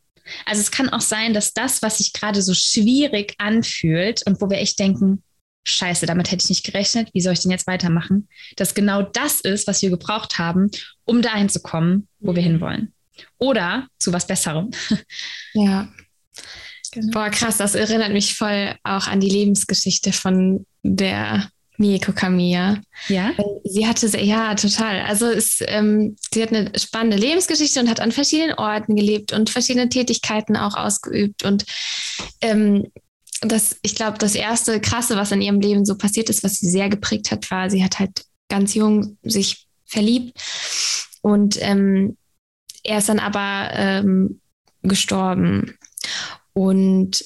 Also 0.45 0.61
es 0.61 0.71
kann 0.71 0.89
auch 0.89 1.01
sein, 1.01 1.33
dass 1.33 1.53
das, 1.53 1.81
was 1.81 1.99
sich 1.99 2.11
gerade 2.11 2.41
so 2.41 2.53
schwierig 2.53 3.35
anfühlt 3.37 4.25
und 4.25 4.41
wo 4.41 4.49
wir 4.49 4.57
echt 4.57 4.79
denken, 4.79 5.23
scheiße, 5.65 6.05
damit 6.05 6.31
hätte 6.31 6.43
ich 6.43 6.49
nicht 6.49 6.63
gerechnet, 6.63 7.09
wie 7.13 7.21
soll 7.21 7.33
ich 7.33 7.41
denn 7.41 7.51
jetzt 7.51 7.67
weitermachen, 7.67 8.29
dass 8.55 8.73
genau 8.73 9.01
das 9.01 9.41
ist, 9.41 9.67
was 9.67 9.81
wir 9.81 9.89
gebraucht 9.89 10.37
haben, 10.37 10.71
um 11.03 11.21
dahin 11.21 11.49
zu 11.49 11.59
kommen, 11.59 12.07
wo 12.19 12.35
wir 12.35 12.41
mhm. 12.41 12.47
hinwollen. 12.47 12.93
Oder 13.37 13.87
zu 13.99 14.13
was 14.13 14.27
Besserem. 14.27 14.71
Ja. 15.53 15.89
Genau. 16.91 17.11
Boah, 17.11 17.29
krass, 17.29 17.57
das 17.57 17.75
erinnert 17.75 18.11
mich 18.11 18.35
voll 18.35 18.75
auch 18.83 19.07
an 19.07 19.19
die 19.19 19.29
Lebensgeschichte 19.29 20.13
von 20.13 20.65
der 20.83 21.49
Mieko 21.77 22.13
Kamiya. 22.13 22.81
Ja. 23.09 23.31
Sie 23.63 23.85
hatte, 23.85 24.07
ja, 24.19 24.55
total. 24.55 25.01
Also 25.01 25.27
es, 25.27 25.59
ähm, 25.67 26.15
sie 26.33 26.41
hat 26.41 26.53
eine 26.53 26.71
spannende 26.77 27.17
Lebensgeschichte 27.17 27.79
und 27.79 27.89
hat 27.89 27.99
an 27.99 28.11
verschiedenen 28.11 28.55
Orten 28.55 28.95
gelebt 28.95 29.33
und 29.33 29.49
verschiedene 29.49 29.89
Tätigkeiten 29.89 30.55
auch 30.55 30.75
ausgeübt. 30.75 31.43
Und 31.43 31.65
ähm, 32.41 32.87
das, 33.51 33.77
ich 33.81 33.95
glaube, 33.95 34.17
das 34.17 34.35
erste 34.35 34.79
Krasse, 34.79 35.15
was 35.15 35.31
in 35.31 35.41
ihrem 35.41 35.59
Leben 35.59 35.85
so 35.85 35.97
passiert 35.97 36.29
ist, 36.29 36.43
was 36.43 36.57
sie 36.57 36.69
sehr 36.69 36.89
geprägt 36.89 37.31
hat, 37.31 37.49
war, 37.51 37.69
sie 37.69 37.83
hat 37.83 37.99
halt 37.99 38.25
ganz 38.49 38.73
jung 38.73 39.17
sich 39.23 39.67
verliebt 39.85 40.39
und 41.21 41.57
ähm, 41.61 42.17
er 42.83 42.99
ist 42.99 43.09
dann 43.09 43.19
aber 43.19 43.69
ähm, 43.73 44.41
gestorben. 44.83 45.77
Und 46.53 47.25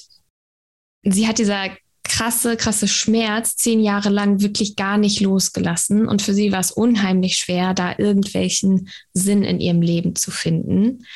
sie 1.02 1.28
hat 1.28 1.38
dieser 1.38 1.68
krasse, 2.02 2.56
krasse 2.56 2.88
Schmerz 2.88 3.56
zehn 3.56 3.80
Jahre 3.80 4.08
lang 4.08 4.40
wirklich 4.40 4.74
gar 4.74 4.98
nicht 4.98 5.20
losgelassen. 5.20 6.08
Und 6.08 6.22
für 6.22 6.34
sie 6.34 6.50
war 6.50 6.60
es 6.60 6.72
unheimlich 6.72 7.36
schwer, 7.36 7.74
da 7.74 7.94
irgendwelchen 7.96 8.88
Sinn 9.12 9.44
in 9.44 9.60
ihrem 9.60 9.82
Leben 9.82 10.16
zu 10.16 10.30
finden. 10.30 11.06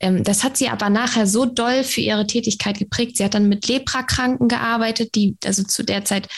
Ähm, 0.00 0.24
das 0.24 0.42
hat 0.42 0.56
sie 0.56 0.68
aber 0.68 0.90
nachher 0.90 1.26
so 1.26 1.44
doll 1.44 1.84
für 1.84 2.00
ihre 2.00 2.26
Tätigkeit 2.26 2.78
geprägt. 2.78 3.16
Sie 3.16 3.24
hat 3.24 3.34
dann 3.34 3.48
mit 3.48 3.68
Leprakranken 3.68 4.48
gearbeitet, 4.48 5.14
die, 5.14 5.36
also 5.44 5.62
zu 5.62 5.84
der 5.84 6.04
Zeit 6.04 6.28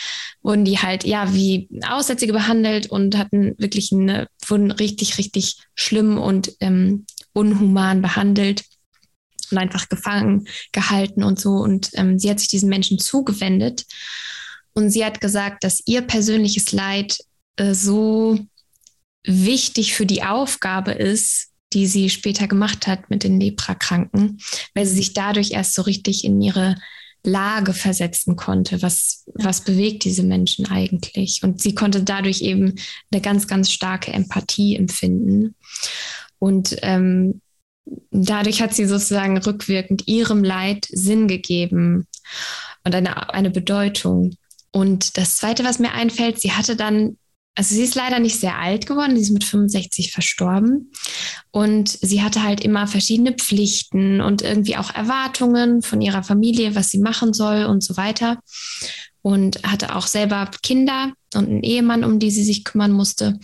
wurden 0.43 0.65
die 0.65 0.79
halt, 0.79 1.05
ja, 1.05 1.33
wie 1.33 1.69
Aussätzige 1.89 2.33
behandelt 2.33 2.89
und 2.89 3.17
hatten 3.17 3.55
wirklich 3.59 3.93
eine, 3.93 4.27
wurden 4.47 4.73
richtig, 4.73 5.19
richtig 5.19 5.57
schlimm 5.75 6.19
und 6.19 6.53
ähm, 6.61 7.07
unhuman 7.33 8.03
behandelt 8.03 8.65
und 9.51 9.59
einfach 9.59 9.89
gefangen 9.89 10.49
gehalten 10.73 11.23
und 11.23 11.39
so. 11.39 11.51
Und 11.53 11.91
ähm, 11.95 12.19
sie 12.19 12.31
hat 12.31 12.41
sich 12.41 12.49
diesen 12.49 12.69
Menschen 12.69 12.99
zugewendet 12.99 13.85
und 14.75 14.91
sie 14.91 15.05
hat 15.05 15.21
gesagt, 15.21 15.63
dass 15.63 15.83
ihr 15.87 16.03
persönliches 16.03 16.73
Leid 16.73 17.19
äh, 17.57 17.75
so 17.75 18.39
wichtig 19.25 19.95
für 19.95 20.07
die 20.07 20.25
Aufgabe 20.25 20.93
ist, 20.93 21.52
die 21.73 21.87
sie 21.87 22.11
später 22.11 22.47
gemacht 22.47 22.87
hat 22.87 23.11
mit 23.11 23.25
den 23.25 23.41
Leprakranken, 23.41 24.39
weil 24.75 24.87
sie 24.87 24.95
sich 24.95 25.15
dadurch 25.15 25.53
erst 25.53 25.75
so 25.75 25.83
richtig 25.83 26.25
in 26.25 26.41
ihre 26.41 26.77
Lage 27.25 27.73
versetzen 27.73 28.37
konnte. 28.37 28.83
Was, 28.83 29.25
ja. 29.27 29.45
was 29.45 29.63
bewegt 29.63 30.05
diese 30.05 30.23
Menschen 30.23 30.67
eigentlich? 30.67 31.43
Und 31.43 31.61
sie 31.61 31.75
konnte 31.75 32.03
dadurch 32.03 32.43
eben 32.43 32.75
eine 33.11 33.21
ganz, 33.21 33.47
ganz 33.47 33.71
starke 33.71 34.13
Empathie 34.13 34.77
empfinden. 34.77 35.55
Und 36.39 36.77
ähm, 36.83 37.41
dadurch 38.11 38.61
hat 38.61 38.75
sie 38.75 38.87
sozusagen 38.87 39.39
rückwirkend 39.39 40.09
ihrem 40.09 40.43
Leid 40.43 40.89
Sinn 40.91 41.29
gegeben 41.29 42.07
und 42.85 42.95
eine, 42.95 43.33
eine 43.33 43.51
Bedeutung. 43.51 44.37
Und 44.73 45.17
das 45.17 45.37
Zweite, 45.37 45.65
was 45.65 45.79
mir 45.79 45.93
einfällt, 45.93 46.41
sie 46.41 46.53
hatte 46.53 46.77
dann, 46.77 47.19
also 47.55 47.75
sie 47.75 47.83
ist 47.83 47.95
leider 47.95 48.19
nicht 48.19 48.41
sehr 48.41 48.59
alt 48.59 48.87
geworden, 48.87 49.15
sie 49.15 49.23
ist 49.23 49.31
mit 49.31 49.45
65 49.45 50.13
verstorben. 50.13 50.91
Und 51.51 51.91
sie 51.91 52.23
hatte 52.23 52.43
halt 52.43 52.63
immer 52.63 52.87
verschiedene 52.87 53.35
Pflichten 53.35 54.23
und 54.23 54.41
irgendwie 54.41 54.77
auch 54.77 54.95
Erwartungen 54.95 55.83
von 55.83 56.01
ihrer 56.01 56.23
Familie, 56.23 56.75
was 56.75 56.89
sie 56.91 56.99
machen 56.99 57.35
soll 57.35 57.65
und 57.65 57.85
so 57.85 57.97
weiter. 57.97 58.41
Und 59.21 59.63
hatte 59.65 59.95
auch 59.95 60.07
selber 60.07 60.51
Kinder 60.63 61.13
und 61.35 61.49
einen 61.49 61.63
Ehemann, 61.63 62.05
um 62.05 62.19
die 62.19 62.31
sie 62.31 62.45
sich 62.45 62.65
kümmern 62.65 62.93
musste. 62.93 63.39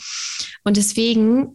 Und 0.64 0.76
deswegen 0.76 1.54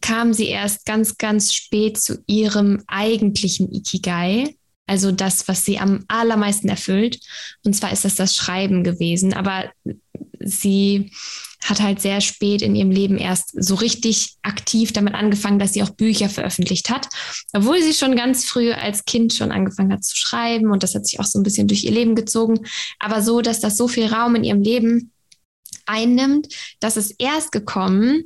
kam 0.00 0.32
sie 0.32 0.48
erst 0.48 0.86
ganz, 0.86 1.18
ganz 1.18 1.54
spät 1.54 1.98
zu 1.98 2.22
ihrem 2.26 2.82
eigentlichen 2.86 3.72
Ikigai, 3.72 4.56
also 4.86 5.12
das, 5.12 5.48
was 5.48 5.64
sie 5.64 5.78
am 5.78 6.04
allermeisten 6.08 6.68
erfüllt. 6.68 7.20
Und 7.64 7.74
zwar 7.74 7.92
ist 7.92 8.04
das 8.04 8.16
das 8.16 8.36
Schreiben 8.36 8.84
gewesen. 8.84 9.32
Aber 9.32 9.70
sie 10.44 11.10
hat 11.64 11.80
halt 11.80 12.00
sehr 12.00 12.20
spät 12.20 12.60
in 12.60 12.76
ihrem 12.76 12.90
Leben 12.90 13.16
erst 13.16 13.52
so 13.56 13.74
richtig 13.74 14.36
aktiv 14.42 14.92
damit 14.92 15.14
angefangen, 15.14 15.58
dass 15.58 15.72
sie 15.72 15.82
auch 15.82 15.90
Bücher 15.90 16.28
veröffentlicht 16.28 16.90
hat, 16.90 17.08
obwohl 17.54 17.82
sie 17.82 17.94
schon 17.94 18.16
ganz 18.16 18.44
früh 18.44 18.72
als 18.72 19.06
Kind 19.06 19.32
schon 19.32 19.50
angefangen 19.50 19.92
hat 19.92 20.04
zu 20.04 20.14
schreiben 20.14 20.70
und 20.70 20.82
das 20.82 20.94
hat 20.94 21.06
sich 21.06 21.20
auch 21.20 21.24
so 21.24 21.38
ein 21.38 21.42
bisschen 21.42 21.66
durch 21.66 21.84
ihr 21.84 21.92
Leben 21.92 22.14
gezogen, 22.14 22.66
aber 22.98 23.22
so, 23.22 23.40
dass 23.40 23.60
das 23.60 23.78
so 23.78 23.88
viel 23.88 24.06
Raum 24.06 24.34
in 24.34 24.44
ihrem 24.44 24.62
Leben 24.62 25.12
einnimmt, 25.86 26.48
dass 26.80 26.96
es 26.96 27.12
erst 27.12 27.50
gekommen, 27.50 28.24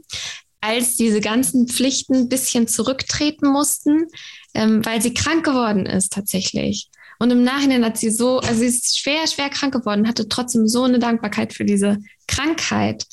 als 0.60 0.96
diese 0.96 1.20
ganzen 1.20 1.68
Pflichten 1.68 2.14
ein 2.14 2.28
bisschen 2.28 2.66
zurücktreten 2.66 3.48
mussten, 3.48 4.08
ähm, 4.54 4.84
weil 4.84 5.00
sie 5.00 5.14
krank 5.14 5.44
geworden 5.44 5.86
ist 5.86 6.12
tatsächlich. 6.12 6.88
Und 7.18 7.30
im 7.30 7.42
Nachhinein 7.42 7.84
hat 7.84 7.98
sie 7.98 8.10
so, 8.10 8.38
also 8.38 8.60
sie 8.60 8.66
ist 8.66 8.98
schwer, 8.98 9.26
schwer 9.26 9.50
krank 9.50 9.72
geworden, 9.72 10.06
hatte 10.06 10.28
trotzdem 10.28 10.68
so 10.68 10.84
eine 10.84 10.98
Dankbarkeit 10.98 11.52
für 11.52 11.64
diese 11.64 11.98
Krankheit, 12.26 13.06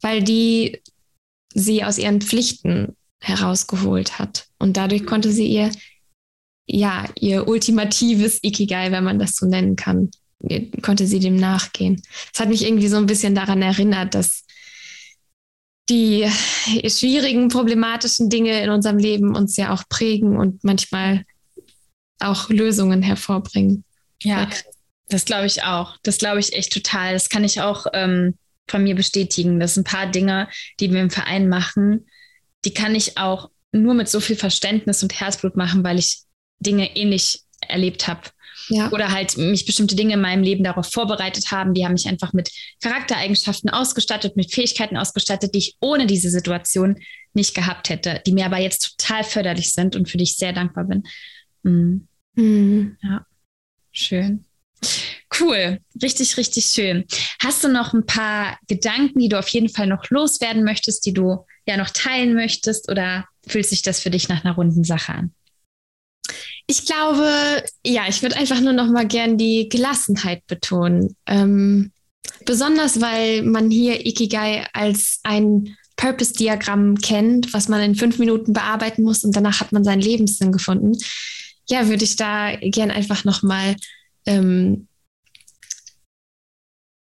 weil 0.00 0.22
die 0.22 0.80
sie 1.54 1.84
aus 1.84 1.98
ihren 1.98 2.20
Pflichten 2.20 2.96
herausgeholt 3.20 4.18
hat. 4.18 4.46
Und 4.58 4.76
dadurch 4.76 5.06
konnte 5.06 5.32
sie 5.32 5.46
ihr, 5.46 5.70
ja, 6.66 7.04
ihr 7.18 7.48
ultimatives 7.48 8.38
Ikigai, 8.42 8.92
wenn 8.92 9.04
man 9.04 9.18
das 9.18 9.36
so 9.36 9.46
nennen 9.46 9.76
kann, 9.76 10.10
konnte 10.82 11.06
sie 11.06 11.20
dem 11.20 11.36
nachgehen. 11.36 12.02
Es 12.32 12.40
hat 12.40 12.48
mich 12.48 12.64
irgendwie 12.64 12.88
so 12.88 12.96
ein 12.96 13.06
bisschen 13.06 13.34
daran 13.34 13.62
erinnert, 13.62 14.14
dass 14.14 14.44
die 15.88 16.28
schwierigen, 16.86 17.48
problematischen 17.48 18.30
Dinge 18.30 18.62
in 18.62 18.70
unserem 18.70 18.98
Leben 18.98 19.36
uns 19.36 19.56
ja 19.56 19.72
auch 19.72 19.82
prägen 19.88 20.36
und 20.36 20.62
manchmal 20.64 21.24
auch 22.22 22.48
Lösungen 22.48 23.02
hervorbringen. 23.02 23.84
Ja, 24.22 24.48
das 25.08 25.24
glaube 25.24 25.46
ich 25.46 25.62
auch. 25.64 25.96
Das 26.02 26.18
glaube 26.18 26.40
ich 26.40 26.54
echt 26.54 26.72
total. 26.72 27.12
Das 27.12 27.28
kann 27.28 27.44
ich 27.44 27.60
auch 27.60 27.86
ähm, 27.92 28.36
von 28.68 28.82
mir 28.82 28.94
bestätigen. 28.94 29.60
Das 29.60 29.74
sind 29.74 29.86
ein 29.86 29.90
paar 29.90 30.06
Dinge, 30.06 30.48
die 30.80 30.92
wir 30.92 31.00
im 31.00 31.10
Verein 31.10 31.48
machen, 31.48 32.06
die 32.64 32.74
kann 32.74 32.94
ich 32.94 33.18
auch 33.18 33.50
nur 33.72 33.94
mit 33.94 34.08
so 34.08 34.20
viel 34.20 34.36
Verständnis 34.36 35.02
und 35.02 35.18
Herzblut 35.18 35.56
machen, 35.56 35.82
weil 35.82 35.98
ich 35.98 36.20
Dinge 36.60 36.96
ähnlich 36.96 37.40
erlebt 37.68 38.06
habe. 38.06 38.20
Ja. 38.68 38.90
Oder 38.92 39.10
halt 39.10 39.36
mich 39.36 39.66
bestimmte 39.66 39.96
Dinge 39.96 40.14
in 40.14 40.20
meinem 40.20 40.42
Leben 40.42 40.62
darauf 40.62 40.90
vorbereitet 40.90 41.50
haben. 41.50 41.74
Die 41.74 41.84
haben 41.84 41.94
mich 41.94 42.06
einfach 42.06 42.32
mit 42.32 42.50
Charaktereigenschaften 42.80 43.70
ausgestattet, 43.70 44.36
mit 44.36 44.52
Fähigkeiten 44.52 44.96
ausgestattet, 44.96 45.54
die 45.54 45.58
ich 45.58 45.76
ohne 45.80 46.06
diese 46.06 46.30
Situation 46.30 46.96
nicht 47.34 47.54
gehabt 47.54 47.88
hätte, 47.88 48.22
die 48.24 48.32
mir 48.32 48.46
aber 48.46 48.58
jetzt 48.58 48.96
total 48.98 49.24
förderlich 49.24 49.72
sind 49.72 49.96
und 49.96 50.08
für 50.08 50.18
die 50.18 50.24
ich 50.24 50.36
sehr 50.36 50.52
dankbar 50.52 50.84
bin. 50.84 51.02
Mhm. 51.62 52.06
Mhm. 52.34 52.96
Ja, 53.02 53.26
schön. 53.92 54.44
Cool, 55.38 55.78
richtig, 56.02 56.36
richtig 56.36 56.66
schön. 56.66 57.04
Hast 57.40 57.64
du 57.64 57.68
noch 57.68 57.94
ein 57.94 58.04
paar 58.04 58.58
Gedanken, 58.68 59.18
die 59.18 59.28
du 59.28 59.38
auf 59.38 59.48
jeden 59.48 59.68
Fall 59.68 59.86
noch 59.86 60.10
loswerden 60.10 60.64
möchtest, 60.64 61.06
die 61.06 61.14
du 61.14 61.46
ja 61.66 61.76
noch 61.76 61.90
teilen 61.90 62.34
möchtest 62.34 62.90
oder 62.90 63.26
fühlt 63.46 63.66
sich 63.66 63.82
das 63.82 64.00
für 64.00 64.10
dich 64.10 64.28
nach 64.28 64.44
einer 64.44 64.54
runden 64.54 64.84
Sache 64.84 65.14
an? 65.14 65.32
Ich 66.66 66.86
glaube, 66.86 67.64
ja, 67.84 68.04
ich 68.08 68.22
würde 68.22 68.36
einfach 68.36 68.60
nur 68.60 68.72
noch 68.72 68.88
mal 68.88 69.06
gern 69.06 69.36
die 69.36 69.68
Gelassenheit 69.68 70.46
betonen. 70.46 71.16
Ähm, 71.26 71.92
besonders 72.44 73.00
weil 73.00 73.42
man 73.42 73.70
hier 73.70 74.04
Ikigai 74.06 74.66
als 74.72 75.20
ein 75.22 75.76
Purpose-Diagramm 75.96 76.96
kennt, 76.96 77.52
was 77.52 77.68
man 77.68 77.80
in 77.80 77.94
fünf 77.94 78.18
Minuten 78.18 78.52
bearbeiten 78.52 79.02
muss 79.02 79.24
und 79.24 79.36
danach 79.36 79.60
hat 79.60 79.72
man 79.72 79.84
seinen 79.84 80.00
Lebenssinn 80.00 80.52
gefunden. 80.52 80.98
Ja, 81.68 81.88
würde 81.88 82.04
ich 82.04 82.16
da 82.16 82.56
gern 82.56 82.90
einfach 82.90 83.24
noch 83.24 83.42
mal 83.42 83.76
ähm, 84.26 84.88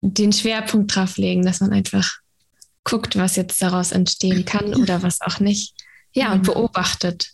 den 0.02 0.32
Schwerpunkt 0.32 0.94
drauf 0.94 1.16
legen, 1.16 1.44
dass 1.44 1.60
man 1.60 1.72
einfach 1.72 2.18
guckt, 2.84 3.16
was 3.16 3.36
jetzt 3.36 3.60
daraus 3.62 3.92
entstehen 3.92 4.44
kann 4.44 4.74
oder 4.74 5.02
was 5.02 5.20
auch 5.22 5.40
nicht. 5.40 5.74
Ja, 6.12 6.32
und 6.32 6.42
mhm. 6.42 6.52
beobachtet. 6.52 7.32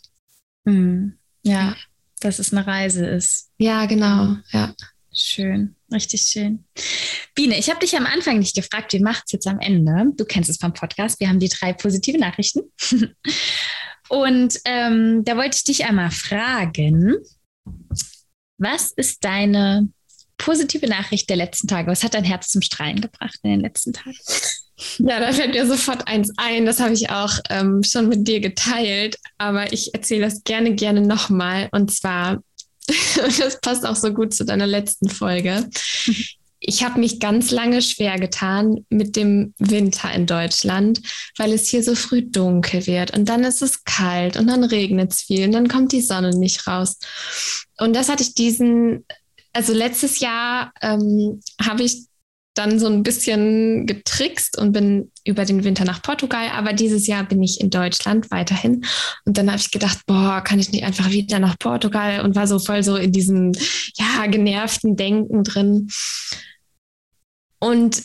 Mhm. 0.65 1.19
Ja, 1.43 1.77
dass 2.21 2.39
es 2.39 2.53
eine 2.53 2.67
Reise 2.67 3.07
ist. 3.07 3.51
Ja, 3.59 3.87
genau. 3.87 4.37
Ja. 4.53 4.75
Schön, 5.13 5.75
richtig 5.93 6.23
schön. 6.23 6.65
Biene, 7.35 7.59
ich 7.59 7.69
habe 7.69 7.81
dich 7.81 7.97
am 7.97 8.07
Anfang 8.07 8.39
nicht 8.39 8.55
gefragt, 8.55 8.93
wie 8.93 9.01
macht 9.01 9.25
es 9.27 9.33
jetzt 9.33 9.47
am 9.49 9.59
Ende? 9.59 10.13
Du 10.17 10.25
kennst 10.25 10.49
es 10.49 10.59
vom 10.59 10.73
Podcast. 10.73 11.19
Wir 11.19 11.29
haben 11.29 11.41
die 11.41 11.49
drei 11.49 11.73
positive 11.73 12.19
Nachrichten. 12.19 12.61
Und 14.11 14.59
ähm, 14.65 15.25
da 15.25 15.37
wollte 15.37 15.57
ich 15.57 15.63
dich 15.63 15.85
einmal 15.85 16.11
fragen, 16.11 17.15
was 18.59 18.91
ist 18.91 19.25
deine 19.25 19.89
positive 20.37 20.89
Nachricht 20.89 21.31
der 21.31 21.37
letzten 21.37 21.69
Tage? 21.69 21.89
Was 21.89 22.03
hat 22.03 22.15
dein 22.15 22.25
Herz 22.25 22.49
zum 22.49 22.61
Strahlen 22.61 23.01
gebracht 23.01 23.39
in 23.45 23.51
den 23.51 23.61
letzten 23.61 23.93
Tagen? 23.93 24.17
Ja, 24.99 25.21
da 25.21 25.33
fällt 25.33 25.55
mir 25.55 25.65
sofort 25.65 26.09
eins 26.09 26.33
ein. 26.39 26.67
Das 26.67 26.81
habe 26.81 26.93
ich 26.93 27.11
auch 27.11 27.39
ähm, 27.51 27.85
schon 27.85 28.09
mit 28.09 28.27
dir 28.27 28.41
geteilt, 28.41 29.17
aber 29.39 29.73
ich 29.73 29.95
erzähle 29.95 30.23
das 30.23 30.43
gerne, 30.43 30.75
gerne 30.75 31.03
nochmal. 31.03 31.69
Und 31.71 31.93
zwar, 31.93 32.43
das 33.39 33.61
passt 33.61 33.87
auch 33.87 33.97
so 33.97 34.13
gut 34.13 34.35
zu 34.35 34.45
deiner 34.45 34.67
letzten 34.67 35.09
Folge. 35.09 35.71
Ich 36.61 36.85
habe 36.85 37.01
mich 37.01 37.21
ganz 37.21 37.51
lange 37.51 37.81
schwer 37.81 38.19
getan 38.19 38.85
mit 38.91 39.17
dem 39.17 39.55
Winter 39.59 40.13
in 40.13 40.27
Deutschland, 40.27 41.01
weil 41.39 41.53
es 41.53 41.69
hier 41.69 41.83
so 41.83 41.95
früh 41.95 42.23
dunkel 42.23 42.87
wird 42.87 43.17
und 43.17 43.29
dann 43.31 43.45
ist 43.45 43.63
es 43.63 43.85
kalt 43.85 44.37
und 44.37 44.47
dann 44.47 44.65
regnet 44.65 45.13
es 45.13 45.23
viel 45.23 45.47
und 45.47 45.53
dann 45.53 45.69
kommt 45.69 45.93
die 45.93 46.03
Sonne 46.03 46.37
nicht 46.37 46.67
raus. 46.67 46.99
Und 47.79 47.97
das 47.97 48.11
hatte 48.11 48.23
ich 48.23 48.35
diesen, 48.35 49.07
also 49.55 49.73
letztes 49.73 50.21
Jahr 50.21 50.73
ähm, 50.83 51.41
habe 51.61 51.83
ich 51.83 52.10
dann 52.61 52.79
so 52.79 52.87
ein 52.87 53.03
bisschen 53.03 53.87
getrickst 53.87 54.59
und 54.59 54.73
bin 54.73 55.11
über 55.25 55.47
den 55.47 55.65
Winter 55.65 55.85
nach 55.85 56.03
Portugal, 56.03 56.51
aber 56.53 56.75
dieses 56.75 57.07
Jahr 57.07 57.25
bin 57.25 57.43
ich 57.43 57.61
in 57.61 57.71
Deutschland 57.71 58.31
weiterhin. 58.31 58.85
Und 59.25 59.39
dann 59.39 59.49
habe 59.49 59.59
ich 59.59 59.71
gedacht, 59.71 60.01
boah, 60.07 60.43
kann 60.43 60.59
ich 60.59 60.71
nicht 60.71 60.85
einfach 60.85 61.11
wieder 61.11 61.39
nach 61.39 61.59
Portugal 61.59 62.21
und 62.21 62.37
war 62.37 62.47
so 62.47 62.59
voll 62.59 62.83
so 62.83 62.97
in 62.97 63.13
diesem, 63.13 63.53
ja, 63.97 64.27
genervten 64.27 64.97
Denken 64.97 65.43
drin. 65.43 65.89
Und 67.61 68.03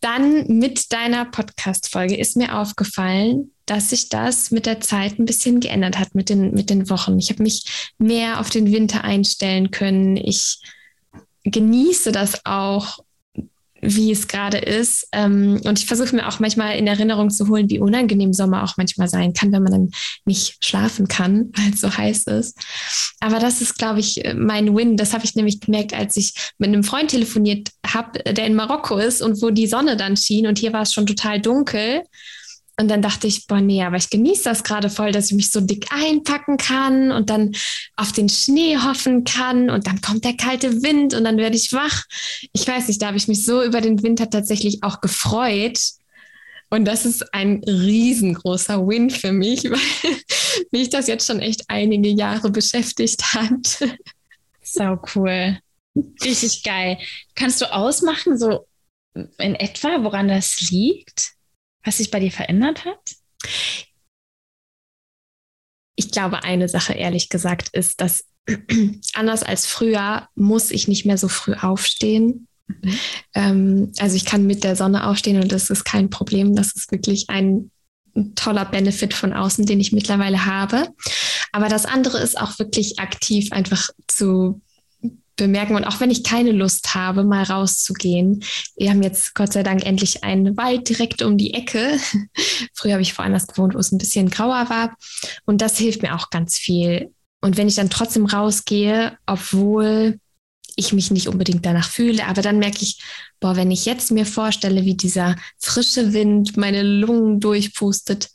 dann 0.00 0.46
mit 0.46 0.92
deiner 0.92 1.26
Podcast-Folge 1.26 2.16
ist 2.16 2.36
mir 2.36 2.56
aufgefallen, 2.56 3.52
dass 3.66 3.90
sich 3.90 4.08
das 4.08 4.50
mit 4.50 4.64
der 4.64 4.80
Zeit 4.80 5.18
ein 5.18 5.26
bisschen 5.26 5.60
geändert 5.60 5.98
hat 5.98 6.14
mit 6.14 6.30
den, 6.30 6.52
mit 6.54 6.70
den 6.70 6.88
Wochen. 6.88 7.18
Ich 7.18 7.28
habe 7.28 7.42
mich 7.42 7.92
mehr 7.98 8.40
auf 8.40 8.48
den 8.48 8.72
Winter 8.72 9.04
einstellen 9.04 9.70
können. 9.70 10.16
Ich 10.16 10.60
genieße 11.50 12.12
das 12.12 12.44
auch, 12.44 13.00
wie 13.80 14.10
es 14.10 14.28
gerade 14.28 14.58
ist. 14.58 15.08
Ähm, 15.12 15.60
und 15.64 15.78
ich 15.78 15.86
versuche 15.86 16.14
mir 16.14 16.26
auch 16.26 16.40
manchmal 16.40 16.76
in 16.76 16.86
Erinnerung 16.86 17.30
zu 17.30 17.48
holen, 17.48 17.70
wie 17.70 17.78
unangenehm 17.78 18.32
Sommer 18.32 18.64
auch 18.64 18.76
manchmal 18.76 19.08
sein 19.08 19.32
kann, 19.32 19.52
wenn 19.52 19.62
man 19.62 19.72
dann 19.72 19.90
nicht 20.24 20.64
schlafen 20.64 21.08
kann, 21.08 21.50
weil 21.56 21.72
es 21.72 21.80
so 21.80 21.96
heiß 21.96 22.24
ist. 22.24 22.58
Aber 23.20 23.38
das 23.38 23.60
ist, 23.60 23.78
glaube 23.78 24.00
ich, 24.00 24.22
mein 24.36 24.74
Win. 24.76 24.96
Das 24.96 25.12
habe 25.12 25.24
ich 25.24 25.34
nämlich 25.34 25.60
gemerkt, 25.60 25.94
als 25.94 26.16
ich 26.16 26.34
mit 26.58 26.68
einem 26.68 26.84
Freund 26.84 27.10
telefoniert 27.10 27.68
habe, 27.86 28.18
der 28.24 28.46
in 28.46 28.54
Marokko 28.54 28.98
ist 28.98 29.22
und 29.22 29.40
wo 29.42 29.50
die 29.50 29.66
Sonne 29.66 29.96
dann 29.96 30.16
schien 30.16 30.46
und 30.46 30.58
hier 30.58 30.72
war 30.72 30.82
es 30.82 30.92
schon 30.92 31.06
total 31.06 31.40
dunkel. 31.40 32.02
Und 32.80 32.86
dann 32.88 33.02
dachte 33.02 33.26
ich, 33.26 33.48
boah, 33.48 33.60
nee, 33.60 33.82
aber 33.82 33.96
ich 33.96 34.08
genieße 34.08 34.44
das 34.44 34.62
gerade 34.62 34.88
voll, 34.88 35.10
dass 35.10 35.26
ich 35.26 35.36
mich 35.36 35.50
so 35.50 35.60
dick 35.60 35.86
einpacken 35.90 36.58
kann 36.58 37.10
und 37.10 37.28
dann 37.28 37.52
auf 37.96 38.12
den 38.12 38.28
Schnee 38.28 38.76
hoffen 38.76 39.24
kann 39.24 39.68
und 39.68 39.88
dann 39.88 40.00
kommt 40.00 40.24
der 40.24 40.36
kalte 40.36 40.80
Wind 40.82 41.12
und 41.12 41.24
dann 41.24 41.38
werde 41.38 41.56
ich 41.56 41.72
wach. 41.72 42.04
Ich 42.52 42.68
weiß 42.68 42.86
nicht, 42.86 43.02
da 43.02 43.08
habe 43.08 43.16
ich 43.16 43.26
mich 43.26 43.44
so 43.44 43.64
über 43.64 43.80
den 43.80 44.00
Winter 44.04 44.30
tatsächlich 44.30 44.84
auch 44.84 45.00
gefreut. 45.00 45.80
Und 46.70 46.84
das 46.84 47.04
ist 47.04 47.34
ein 47.34 47.64
riesengroßer 47.64 48.86
Win 48.86 49.10
für 49.10 49.32
mich, 49.32 49.64
weil 49.70 50.16
mich 50.70 50.88
das 50.88 51.08
jetzt 51.08 51.26
schon 51.26 51.40
echt 51.40 51.64
einige 51.66 52.10
Jahre 52.10 52.50
beschäftigt 52.50 53.34
hat. 53.34 53.82
Sau 54.62 55.02
cool. 55.16 55.58
Richtig 56.22 56.62
geil. 56.62 56.98
Kannst 57.34 57.60
du 57.60 57.72
ausmachen, 57.72 58.38
so 58.38 58.68
in 59.14 59.56
etwa, 59.56 60.04
woran 60.04 60.28
das 60.28 60.70
liegt? 60.70 61.37
Was 61.84 61.98
sich 61.98 62.10
bei 62.10 62.20
dir 62.20 62.32
verändert 62.32 62.84
hat? 62.84 63.16
Ich 65.96 66.10
glaube, 66.10 66.44
eine 66.44 66.68
Sache, 66.68 66.92
ehrlich 66.92 67.28
gesagt, 67.28 67.70
ist, 67.70 68.00
dass 68.00 68.24
anders 69.14 69.42
als 69.42 69.66
früher 69.66 70.28
muss 70.34 70.70
ich 70.70 70.88
nicht 70.88 71.04
mehr 71.04 71.18
so 71.18 71.28
früh 71.28 71.54
aufstehen. 71.54 72.46
Mhm. 72.66 72.98
Ähm, 73.34 73.92
also 73.98 74.16
ich 74.16 74.24
kann 74.24 74.46
mit 74.46 74.64
der 74.64 74.76
Sonne 74.76 75.06
aufstehen 75.06 75.40
und 75.40 75.52
das 75.52 75.70
ist 75.70 75.84
kein 75.84 76.10
Problem. 76.10 76.54
Das 76.54 76.72
ist 76.72 76.92
wirklich 76.92 77.28
ein, 77.28 77.70
ein 78.14 78.34
toller 78.34 78.64
Benefit 78.64 79.14
von 79.14 79.32
außen, 79.32 79.66
den 79.66 79.80
ich 79.80 79.92
mittlerweile 79.92 80.46
habe. 80.46 80.88
Aber 81.52 81.68
das 81.68 81.86
andere 81.86 82.18
ist 82.18 82.38
auch 82.38 82.58
wirklich 82.58 82.98
aktiv 82.98 83.52
einfach 83.52 83.88
zu 84.06 84.60
bemerken. 85.38 85.74
Und 85.74 85.84
auch 85.84 86.00
wenn 86.00 86.10
ich 86.10 86.22
keine 86.22 86.52
Lust 86.52 86.94
habe, 86.94 87.24
mal 87.24 87.44
rauszugehen. 87.44 88.44
Wir 88.76 88.90
haben 88.90 89.02
jetzt 89.02 89.34
Gott 89.34 89.54
sei 89.54 89.62
Dank 89.62 89.86
endlich 89.86 90.24
einen 90.24 90.58
Wald 90.58 90.88
direkt 90.88 91.22
um 91.22 91.38
die 91.38 91.54
Ecke. 91.54 91.98
Früher 92.74 92.92
habe 92.92 93.02
ich 93.02 93.16
woanders 93.16 93.46
gewohnt, 93.46 93.74
wo 93.74 93.78
es 93.78 93.92
ein 93.92 93.98
bisschen 93.98 94.28
grauer 94.28 94.68
war. 94.68 94.94
Und 95.46 95.62
das 95.62 95.78
hilft 95.78 96.02
mir 96.02 96.14
auch 96.14 96.28
ganz 96.28 96.58
viel. 96.58 97.12
Und 97.40 97.56
wenn 97.56 97.68
ich 97.68 97.76
dann 97.76 97.88
trotzdem 97.88 98.26
rausgehe, 98.26 99.16
obwohl 99.26 100.18
ich 100.78 100.92
mich 100.92 101.10
nicht 101.10 101.28
unbedingt 101.28 101.66
danach 101.66 101.90
fühle, 101.90 102.26
aber 102.26 102.42
dann 102.42 102.58
merke 102.58 102.82
ich, 102.82 103.00
boah, 103.40 103.56
wenn 103.56 103.70
ich 103.70 103.84
jetzt 103.84 104.10
mir 104.10 104.24
vorstelle, 104.24 104.84
wie 104.84 104.94
dieser 104.94 105.36
frische 105.58 106.12
Wind 106.12 106.56
meine 106.56 106.82
Lungen 106.82 107.40
durchpustet, 107.40 108.30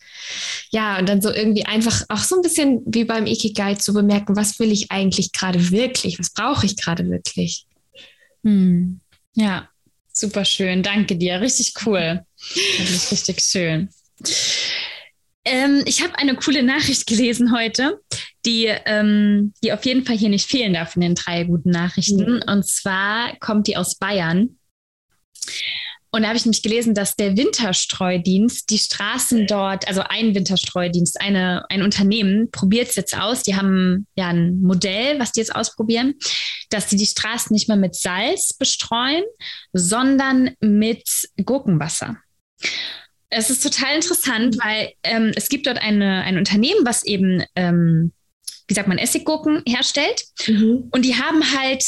ja, 0.70 1.00
und 1.00 1.08
dann 1.08 1.22
so 1.22 1.32
irgendwie 1.32 1.66
einfach 1.66 2.04
auch 2.10 2.24
so 2.24 2.36
ein 2.36 2.42
bisschen 2.42 2.82
wie 2.86 3.04
beim 3.04 3.26
Ikigai 3.26 3.76
zu 3.76 3.94
bemerken, 3.94 4.36
was 4.36 4.60
will 4.60 4.72
ich 4.72 4.92
eigentlich 4.92 5.32
gerade 5.32 5.72
wirklich, 5.72 6.20
was 6.20 6.32
brauche 6.32 6.66
ich 6.66 6.78
gerade 6.78 7.10
wirklich. 7.10 7.66
Hm. 8.44 9.00
Ja, 9.36 9.70
super 10.12 10.46
schön, 10.46 10.84
danke 10.84 11.16
dir, 11.16 11.42
richtig 11.42 11.74
cool. 11.86 12.26
Richtig 13.12 13.42
schön. 13.42 13.90
Ähm, 15.46 15.84
ich 15.86 16.02
habe 16.02 16.18
eine 16.18 16.36
coole 16.36 16.64
Nachricht 16.64 17.06
gelesen 17.08 17.54
heute, 17.56 18.00
die, 18.46 18.66
ähm, 18.86 19.54
die 19.64 19.74
auf 19.74 19.86
jeden 19.86 20.06
Fall 20.06 20.18
hier 20.18 20.30
nicht 20.30 20.50
fehlen 20.50 20.74
darf 20.74 20.96
in 20.96 21.02
den 21.02 21.16
drei 21.16 21.44
guten 21.44 21.70
Nachrichten. 21.70 22.36
Mhm. 22.36 22.44
Und 22.48 22.68
zwar 22.68 23.36
kommt 23.40 23.68
die 23.68 23.78
aus 23.78 23.96
Bayern. 23.96 24.58
Und 26.16 26.22
da 26.22 26.28
habe 26.28 26.38
ich 26.38 26.46
nämlich 26.46 26.62
gelesen, 26.62 26.94
dass 26.94 27.16
der 27.16 27.38
Winterstreudienst 27.38 28.70
die 28.70 28.78
Straßen 28.78 29.48
dort, 29.48 29.88
also 29.88 30.04
ein 30.08 30.36
Winterstreudienst, 30.36 31.20
eine, 31.20 31.66
ein 31.70 31.82
Unternehmen, 31.82 32.52
probiert 32.52 32.90
es 32.90 32.96
jetzt 32.96 33.18
aus. 33.18 33.42
Die 33.42 33.56
haben 33.56 34.06
ja 34.16 34.28
ein 34.28 34.62
Modell, 34.62 35.20
was 35.20 35.32
die 35.32 35.40
jetzt 35.40 35.56
ausprobieren, 35.56 36.14
dass 36.70 36.86
die 36.86 36.98
die 36.98 37.08
Straßen 37.08 37.52
nicht 37.52 37.68
mehr 37.68 37.78
mit 37.78 37.96
Salz 37.96 38.54
bestreuen, 38.54 39.24
sondern 39.74 40.52
mit 40.60 41.10
Gurkenwasser. 41.44 42.18
Es 43.32 43.50
ist 43.50 43.64
total 43.64 43.96
interessant, 43.96 44.56
weil 44.64 44.92
ähm, 45.02 45.32
es 45.36 45.50
gibt 45.50 45.66
dort 45.66 45.80
eine, 45.80 46.22
ein 46.22 46.38
Unternehmen, 46.38 46.86
was 46.86 47.04
eben, 47.04 47.44
ähm, 47.56 48.14
wie 48.68 48.74
sagt 48.74 48.88
man, 48.88 48.98
Essiggurken 48.98 49.64
herstellt. 49.68 50.24
Mhm. 50.48 50.90
Und 50.92 51.04
die 51.04 51.16
haben 51.16 51.44
halt 51.58 51.84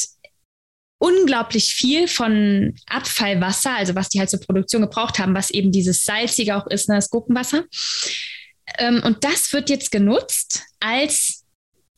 unglaublich 0.97 1.73
viel 1.73 2.07
von 2.07 2.73
Abfallwasser, 2.87 3.75
also 3.75 3.95
was 3.95 4.09
die 4.09 4.19
halt 4.19 4.29
zur 4.29 4.39
Produktion 4.39 4.81
gebraucht 4.81 5.19
haben, 5.19 5.35
was 5.35 5.49
eben 5.49 5.71
dieses 5.71 6.03
salzige 6.03 6.55
auch 6.55 6.67
ist, 6.67 6.89
ne, 6.89 6.95
das 6.95 7.09
Gurkenwasser. 7.09 7.65
Ähm, 8.77 9.01
und 9.03 9.23
das 9.23 9.51
wird 9.53 9.69
jetzt 9.69 9.91
genutzt 9.91 10.63
als 10.79 11.43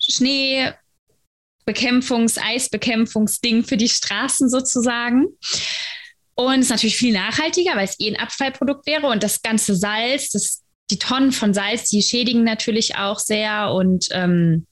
Schneebekämpfungs-, 0.01 2.39
Eisbekämpfungsding 2.39 3.63
für 3.63 3.77
die 3.77 3.89
Straßen 3.89 4.49
sozusagen. 4.49 5.27
Und 6.35 6.59
ist 6.59 6.69
natürlich 6.69 6.97
viel 6.97 7.13
nachhaltiger, 7.13 7.75
weil 7.75 7.85
es 7.85 7.99
eh 7.99 8.09
ein 8.09 8.19
Abfallprodukt 8.19 8.85
wäre. 8.85 9.07
Und 9.07 9.23
das 9.23 9.41
ganze 9.41 9.75
Salz, 9.75 10.29
das, 10.29 10.61
die 10.89 10.99
Tonnen 10.99 11.31
von 11.31 11.53
Salz, 11.53 11.89
die 11.89 12.01
schädigen 12.01 12.43
natürlich 12.43 12.95
auch 12.95 13.19
sehr. 13.19 13.71
Und 13.73 14.07
ähm, 14.11 14.65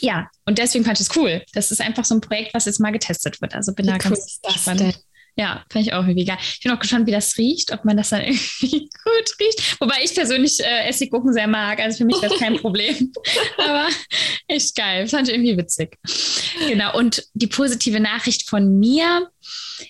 ja, 0.00 0.28
und 0.46 0.58
deswegen 0.58 0.84
fand 0.84 1.00
ich 1.00 1.08
es 1.08 1.16
cool. 1.16 1.42
Das 1.52 1.70
ist 1.70 1.80
einfach 1.80 2.04
so 2.04 2.14
ein 2.14 2.20
Projekt, 2.20 2.54
was 2.54 2.64
jetzt 2.64 2.80
mal 2.80 2.92
getestet 2.92 3.40
wird. 3.40 3.54
Also 3.54 3.74
bin 3.74 3.86
wie 3.86 3.90
da 3.90 3.96
cool 3.96 4.10
ganz 4.10 4.40
gespannt. 4.42 4.80
Denn? 4.80 4.94
Ja, 5.36 5.64
fand 5.70 5.86
ich 5.86 5.92
auch 5.92 6.02
irgendwie 6.02 6.24
geil. 6.24 6.38
Ich 6.40 6.60
bin 6.60 6.72
auch 6.72 6.80
gespannt, 6.80 7.06
wie 7.06 7.12
das 7.12 7.38
riecht, 7.38 7.72
ob 7.72 7.84
man 7.84 7.96
das 7.96 8.08
dann 8.08 8.22
irgendwie 8.24 8.90
gut 9.04 9.38
riecht. 9.40 9.80
Wobei 9.80 9.96
ich 10.02 10.14
persönlich 10.14 10.58
äh, 10.60 10.88
Essiggurken 10.88 11.32
sehr 11.32 11.46
mag. 11.46 11.78
Also 11.78 11.98
für 11.98 12.04
mich 12.04 12.18
das 12.20 12.36
kein 12.38 12.56
Problem. 12.60 13.12
Aber 13.58 13.86
echt 14.48 14.74
geil. 14.74 15.06
Fand 15.06 15.28
ich 15.28 15.34
irgendwie 15.34 15.56
witzig. 15.56 15.96
Genau. 16.68 16.96
Und 16.96 17.24
die 17.34 17.46
positive 17.46 18.00
Nachricht 18.00 18.48
von 18.48 18.78
mir 18.78 19.30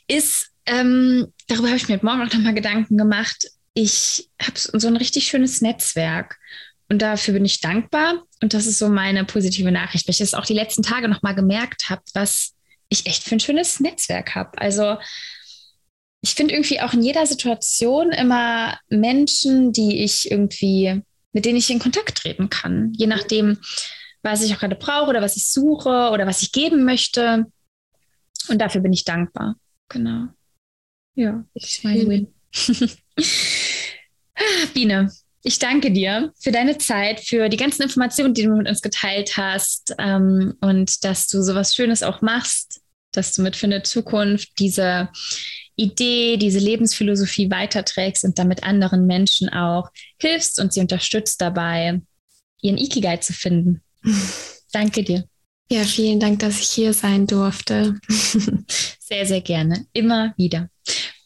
ist, 0.07 0.51
ähm, 0.67 1.33
darüber 1.47 1.69
habe 1.69 1.79
ich 1.79 1.89
mir 1.89 1.95
heute 1.95 2.05
Morgen 2.05 2.23
auch 2.23 2.33
nochmal 2.33 2.55
Gedanken 2.55 2.99
gemacht. 2.99 3.49
Ich 3.81 4.29
habe 4.43 4.59
so 4.59 4.89
ein 4.89 4.97
richtig 4.97 5.29
schönes 5.29 5.61
Netzwerk. 5.61 6.41
Und 6.89 7.01
dafür 7.01 7.35
bin 7.35 7.45
ich 7.45 7.61
dankbar. 7.61 8.25
Und 8.43 8.53
das 8.53 8.67
ist 8.67 8.81
so 8.81 8.89
meine 8.89 9.25
positive 9.25 9.71
Nachricht, 9.71 10.09
weil 10.09 10.15
ich 10.15 10.19
das 10.19 10.35
auch 10.35 10.47
die 10.47 10.55
letzten 10.55 10.83
Tage 10.83 11.09
nochmal 11.09 11.37
gemerkt 11.37 11.89
habe, 11.89 12.03
was 12.13 12.57
ich 12.89 13.07
echt 13.07 13.23
für 13.23 13.37
ein 13.37 13.41
schönes 13.41 13.79
Netzwerk 13.79 14.35
habe. 14.35 14.61
Also 14.61 14.97
ich 16.23 16.35
finde 16.35 16.55
irgendwie 16.55 16.81
auch 16.81 16.93
in 16.93 17.05
jeder 17.05 17.25
Situation 17.25 18.11
immer 18.11 18.77
Menschen, 18.89 19.71
die 19.71 20.03
ich 20.03 20.29
irgendwie, 20.29 21.01
mit 21.33 21.45
denen 21.45 21.59
ich 21.59 21.71
in 21.71 21.79
Kontakt 21.79 22.19
treten 22.19 22.51
kann. 22.51 22.93
Je 22.97 23.07
nachdem, 23.07 23.59
was 24.23 24.43
ich 24.43 24.53
auch 24.53 24.59
gerade 24.59 24.75
brauche 24.75 25.11
oder 25.11 25.23
was 25.23 25.37
ich 25.37 25.49
suche 25.49 26.11
oder 26.11 26.27
was 26.27 26.43
ich 26.43 26.51
geben 26.51 26.85
möchte. 26.85 27.47
Und 28.49 28.59
dafür 28.59 28.81
bin 28.81 28.93
ich 28.93 29.05
dankbar. 29.05 29.55
Genau. 29.89 30.27
Ja, 31.15 31.45
das 31.55 31.65
ist 31.65 31.85
mein 31.85 32.09
Win. 32.09 32.35
Biene, 34.75 35.11
ich 35.43 35.59
danke 35.59 35.91
dir 35.91 36.33
für 36.39 36.51
deine 36.51 36.79
Zeit, 36.79 37.21
für 37.21 37.49
die 37.49 37.57
ganzen 37.57 37.83
Informationen, 37.83 38.35
die 38.35 38.43
du 38.43 38.55
mit 38.55 38.69
uns 38.69 38.83
geteilt 38.83 39.37
hast 39.37 39.95
ähm, 39.99 40.55
und 40.61 41.05
dass 41.05 41.29
du 41.29 41.43
sowas 41.43 41.75
Schönes 41.75 42.03
auch 42.03 42.23
machst, 42.23 42.81
dass 43.13 43.35
du 43.35 43.43
mit 43.43 43.57
für 43.57 43.67
eine 43.67 43.83
Zukunft 43.83 44.51
diese 44.59 45.09
Idee, 45.77 46.37
diese 46.37 46.59
Lebensphilosophie 46.59 47.51
weiterträgst 47.51 48.25
und 48.25 48.39
damit 48.39 48.65
anderen 48.65 49.07
Menschen 49.07 49.49
auch 49.49 49.91
hilfst 50.21 50.61
und 50.61 50.73
sie 50.73 50.81
unterstützt 50.81 51.41
dabei, 51.41 52.01
ihren 52.61 52.79
Ikigai 52.79 53.19
zu 53.19 53.33
finden. 53.33 53.83
Danke 54.73 55.05
dir. 55.05 55.25
Ja, 55.71 55.85
vielen 55.85 56.19
Dank, 56.19 56.41
dass 56.41 56.61
ich 56.61 56.69
hier 56.69 56.93
sein 56.95 57.27
durfte. 57.27 58.01
sehr, 58.99 59.27
sehr 59.27 59.41
gerne. 59.41 59.87
Immer 59.93 60.35
wieder. 60.37 60.69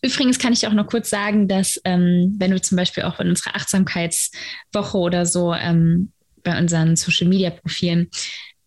Übrigens 0.04 0.38
kann 0.38 0.52
ich 0.52 0.66
auch 0.66 0.72
noch 0.72 0.88
kurz 0.88 1.10
sagen, 1.10 1.46
dass 1.46 1.80
ähm, 1.84 2.34
wenn 2.38 2.50
du 2.50 2.60
zum 2.60 2.76
Beispiel 2.76 3.04
auch 3.04 3.20
in 3.20 3.28
unserer 3.28 3.54
Achtsamkeitswoche 3.54 4.98
oder 4.98 5.26
so 5.26 5.54
ähm, 5.54 6.12
bei 6.42 6.58
unseren 6.58 6.96
Social-Media-Profilen 6.96 8.10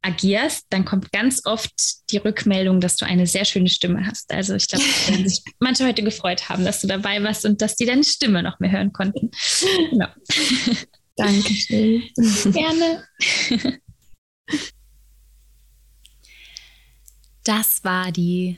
agierst, 0.02 0.68
dann 0.70 0.86
kommt 0.86 1.12
ganz 1.12 1.42
oft 1.46 1.74
die 2.12 2.18
Rückmeldung, 2.18 2.80
dass 2.80 2.96
du 2.96 3.06
eine 3.06 3.28
sehr 3.28 3.44
schöne 3.44 3.70
Stimme 3.70 4.06
hast. 4.06 4.32
Also 4.32 4.56
ich 4.56 4.68
glaube, 4.68 4.84
sich 5.28 5.44
manche 5.60 5.86
heute 5.86 6.04
gefreut 6.04 6.48
haben, 6.48 6.64
dass 6.64 6.80
du 6.80 6.88
dabei 6.88 7.22
warst 7.24 7.46
und 7.46 7.62
dass 7.62 7.76
die 7.76 7.86
deine 7.86 8.04
Stimme 8.04 8.44
noch 8.44 8.60
mehr 8.60 8.72
hören 8.72 8.94
konnten. 8.94 9.32
Genau. 9.90 10.08
Dankeschön. 11.18 12.04
Gerne. 12.46 13.04
Das 17.44 17.84
war 17.84 18.12
die 18.12 18.58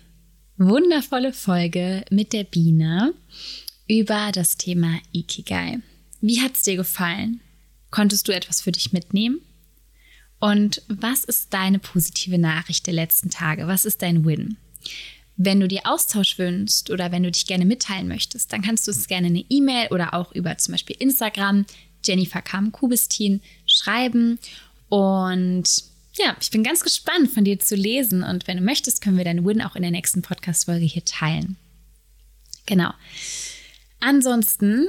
wundervolle 0.58 1.34
Folge 1.34 2.04
mit 2.10 2.34
der 2.34 2.44
Biene 2.44 3.14
über 3.88 4.32
das 4.34 4.58
Thema 4.58 5.00
Ikigai. 5.12 5.80
Wie 6.20 6.42
hat 6.42 6.56
es 6.56 6.64
dir 6.64 6.76
gefallen? 6.76 7.42
Konntest 7.92 8.28
du 8.28 8.34
etwas 8.34 8.62
für 8.62 8.72
dich 8.72 8.92
mitnehmen? 8.92 9.40
Und 10.40 10.82
was 10.88 11.24
ist 11.24 11.54
deine 11.54 11.80
positive 11.80 12.38
Nachricht 12.38 12.86
der 12.86 12.94
letzten 12.94 13.30
Tage? 13.30 13.68
Was 13.68 13.86
ist 13.86 14.02
dein 14.02 14.26
Win? 14.26 14.58
Wenn 15.36 15.60
du 15.60 15.68
dir 15.68 15.82
Austausch 15.86 16.38
wünschst 16.40 16.90
oder 16.90 17.12
wenn 17.12 17.24
du 17.24 17.32
dich 17.32 17.46
gerne 17.46 17.66
mitteilen 17.66 18.08
möchtest, 18.08 18.52
dann 18.52 18.62
kannst 18.62 18.88
du 18.88 18.92
es 18.92 19.08
gerne 19.08 19.28
eine 19.28 19.46
E-Mail 19.50 19.88
oder 19.92 20.14
auch 20.14 20.32
über 20.32 20.58
zum 20.58 20.74
Beispiel 20.74 20.96
Instagram 21.00 21.66
Jennifer 22.04 22.42
Kam 22.42 22.72
Kubistin 22.72 23.42
schreiben. 23.68 24.40
Und 24.90 25.66
ja, 26.18 26.36
ich 26.40 26.52
bin 26.52 26.64
ganz 26.64 26.84
gespannt 26.84 27.32
von 27.32 27.44
dir 27.44 27.60
zu 27.60 27.76
lesen. 27.76 28.24
Und 28.24 28.48
wenn 28.48 28.58
du 28.58 28.64
möchtest, 28.64 29.02
können 29.02 29.18
wir 29.18 29.26
deinen 29.26 29.46
Win 29.46 29.62
auch 29.62 29.76
in 29.76 29.82
der 29.82 29.92
nächsten 29.92 30.22
Podcast-Folge 30.22 30.86
hier 30.86 31.06
teilen. 31.06 31.58
Genau. 32.66 32.94
Ansonsten 34.00 34.88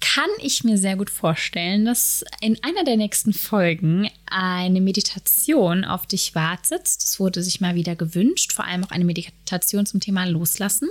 kann 0.00 0.30
ich 0.40 0.64
mir 0.64 0.78
sehr 0.78 0.96
gut 0.96 1.10
vorstellen, 1.10 1.84
dass 1.84 2.24
in 2.40 2.62
einer 2.64 2.82
der 2.82 2.96
nächsten 2.96 3.32
Folgen 3.32 4.10
eine 4.26 4.80
Meditation 4.80 5.84
auf 5.84 6.06
dich 6.06 6.34
wartet. 6.34 6.82
Das 6.82 7.20
wurde 7.20 7.42
sich 7.42 7.60
mal 7.60 7.76
wieder 7.76 7.94
gewünscht, 7.94 8.52
vor 8.52 8.64
allem 8.64 8.82
auch 8.84 8.90
eine 8.90 9.04
Meditation 9.04 9.86
zum 9.86 10.00
Thema 10.00 10.24
Loslassen. 10.24 10.88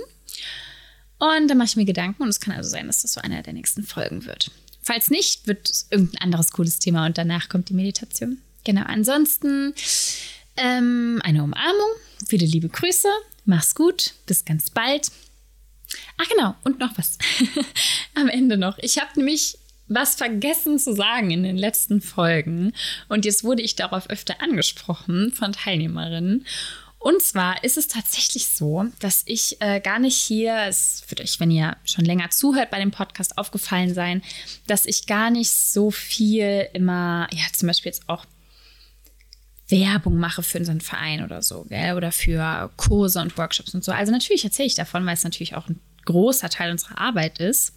Und 1.18 1.48
da 1.48 1.54
mache 1.54 1.66
ich 1.66 1.76
mir 1.76 1.84
Gedanken 1.84 2.22
und 2.22 2.30
es 2.30 2.40
kann 2.40 2.54
also 2.54 2.70
sein, 2.70 2.86
dass 2.86 3.02
das 3.02 3.12
so 3.12 3.20
einer 3.20 3.42
der 3.42 3.52
nächsten 3.52 3.82
Folgen 3.84 4.24
wird. 4.24 4.50
Falls 4.82 5.10
nicht, 5.10 5.46
wird 5.46 5.70
es 5.70 5.86
irgendein 5.90 6.22
anderes 6.22 6.50
cooles 6.50 6.78
Thema 6.78 7.06
und 7.06 7.18
danach 7.18 7.48
kommt 7.48 7.68
die 7.68 7.74
Meditation. 7.74 8.38
Genau, 8.64 8.82
ansonsten 8.82 9.74
ähm, 10.56 11.20
eine 11.24 11.42
Umarmung, 11.42 11.90
viele 12.26 12.46
liebe 12.46 12.68
Grüße, 12.68 13.08
mach's 13.44 13.74
gut, 13.74 14.14
bis 14.26 14.44
ganz 14.44 14.70
bald. 14.70 15.10
Ach 16.18 16.28
genau, 16.28 16.54
und 16.64 16.78
noch 16.78 16.96
was 16.96 17.18
am 18.14 18.28
Ende 18.28 18.56
noch. 18.56 18.78
Ich 18.78 18.98
habe 18.98 19.10
nämlich 19.16 19.58
was 19.88 20.14
vergessen 20.14 20.78
zu 20.78 20.94
sagen 20.94 21.30
in 21.30 21.42
den 21.42 21.56
letzten 21.56 22.00
Folgen 22.00 22.72
und 23.08 23.24
jetzt 23.24 23.44
wurde 23.44 23.62
ich 23.62 23.76
darauf 23.76 24.08
öfter 24.08 24.40
angesprochen 24.40 25.32
von 25.32 25.52
Teilnehmerinnen. 25.52 26.46
Und 26.98 27.20
zwar 27.20 27.64
ist 27.64 27.76
es 27.76 27.88
tatsächlich 27.88 28.46
so, 28.46 28.86
dass 29.00 29.24
ich 29.26 29.60
äh, 29.60 29.80
gar 29.80 29.98
nicht 29.98 30.16
hier, 30.16 30.66
es 30.68 31.02
wird 31.08 31.20
euch, 31.20 31.40
wenn 31.40 31.50
ihr 31.50 31.76
schon 31.84 32.04
länger 32.04 32.30
zuhört, 32.30 32.70
bei 32.70 32.78
dem 32.78 32.92
Podcast 32.92 33.38
aufgefallen 33.38 33.92
sein, 33.92 34.22
dass 34.68 34.86
ich 34.86 35.06
gar 35.08 35.30
nicht 35.30 35.50
so 35.50 35.90
viel 35.90 36.68
immer, 36.74 37.26
ja, 37.32 37.42
zum 37.52 37.66
Beispiel 37.66 37.90
jetzt 37.90 38.08
auch 38.08 38.24
Werbung 39.72 40.18
mache 40.18 40.44
für 40.44 40.58
unseren 40.58 40.80
Verein 40.80 41.24
oder 41.24 41.42
so, 41.42 41.64
gell? 41.64 41.96
oder 41.96 42.12
für 42.12 42.70
Kurse 42.76 43.20
und 43.20 43.36
Workshops 43.36 43.74
und 43.74 43.82
so. 43.82 43.90
Also 43.90 44.12
natürlich 44.12 44.44
erzähle 44.44 44.68
ich 44.68 44.76
davon, 44.76 45.04
weil 45.04 45.14
es 45.14 45.24
natürlich 45.24 45.56
auch 45.56 45.68
ein 45.68 45.80
großer 46.04 46.48
Teil 46.48 46.70
unserer 46.70 46.98
Arbeit 46.98 47.38
ist. 47.38 47.74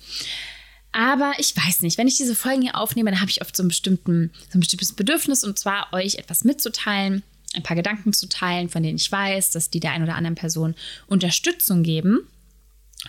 Aber 0.91 1.33
ich 1.39 1.55
weiß 1.57 1.81
nicht, 1.81 1.97
wenn 1.97 2.07
ich 2.07 2.17
diese 2.17 2.35
Folgen 2.35 2.61
hier 2.61 2.77
aufnehme, 2.77 3.11
dann 3.11 3.19
habe 3.19 3.31
ich 3.31 3.41
oft 3.41 3.55
so, 3.55 3.63
so 3.63 3.67
ein 3.67 4.59
bestimmtes 4.59 4.93
Bedürfnis 4.93 5.43
und 5.43 5.57
zwar 5.57 5.91
euch 5.91 6.15
etwas 6.15 6.43
mitzuteilen, 6.43 7.23
ein 7.53 7.63
paar 7.63 7.75
Gedanken 7.75 8.13
zu 8.13 8.29
teilen, 8.29 8.69
von 8.69 8.83
denen 8.83 8.97
ich 8.97 9.11
weiß, 9.11 9.51
dass 9.51 9.69
die 9.69 9.79
der 9.79 9.91
einen 9.91 10.03
oder 10.03 10.15
anderen 10.15 10.35
Person 10.35 10.75
Unterstützung 11.07 11.83
geben. 11.83 12.27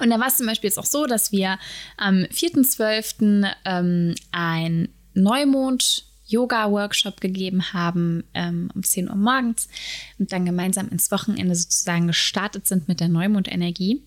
Und 0.00 0.10
da 0.10 0.18
war 0.18 0.28
es 0.28 0.36
zum 0.36 0.46
Beispiel 0.46 0.68
jetzt 0.68 0.78
auch 0.78 0.86
so, 0.86 1.06
dass 1.06 1.32
wir 1.32 1.58
am 1.96 2.24
4.12. 2.24 3.50
Ähm, 3.64 4.14
ein 4.32 4.88
Neumond 5.14 6.05
Yoga-Workshop 6.26 7.20
gegeben 7.20 7.72
haben 7.72 8.24
ähm, 8.34 8.70
um 8.74 8.82
10 8.82 9.08
Uhr 9.08 9.16
morgens 9.16 9.68
und 10.18 10.32
dann 10.32 10.44
gemeinsam 10.44 10.88
ins 10.88 11.10
Wochenende 11.10 11.54
sozusagen 11.54 12.06
gestartet 12.06 12.66
sind 12.66 12.88
mit 12.88 13.00
der 13.00 13.08
Neumondenergie. 13.08 14.02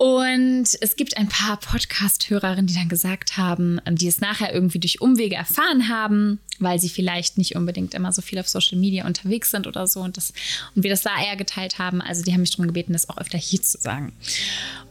Und 0.00 0.64
es 0.80 0.96
gibt 0.96 1.18
ein 1.18 1.28
paar 1.28 1.58
Podcast-Hörerinnen, 1.58 2.66
die 2.66 2.72
dann 2.72 2.88
gesagt 2.88 3.36
haben, 3.36 3.82
die 3.86 4.08
es 4.08 4.22
nachher 4.22 4.54
irgendwie 4.54 4.78
durch 4.78 5.02
Umwege 5.02 5.34
erfahren 5.34 5.90
haben, 5.90 6.40
weil 6.58 6.80
sie 6.80 6.88
vielleicht 6.88 7.36
nicht 7.36 7.54
unbedingt 7.54 7.92
immer 7.92 8.10
so 8.10 8.22
viel 8.22 8.38
auf 8.38 8.48
Social 8.48 8.78
Media 8.78 9.04
unterwegs 9.04 9.50
sind 9.50 9.66
oder 9.66 9.86
so 9.86 10.00
und, 10.00 10.16
das, 10.16 10.32
und 10.74 10.84
wir 10.84 10.90
das 10.90 11.02
da 11.02 11.10
eher 11.22 11.36
geteilt 11.36 11.78
haben. 11.78 12.00
Also 12.00 12.22
die 12.22 12.32
haben 12.32 12.40
mich 12.40 12.52
darum 12.52 12.68
gebeten, 12.68 12.94
das 12.94 13.10
auch 13.10 13.18
öfter 13.18 13.36
hier 13.36 13.60
zu 13.60 13.76
sagen. 13.76 14.14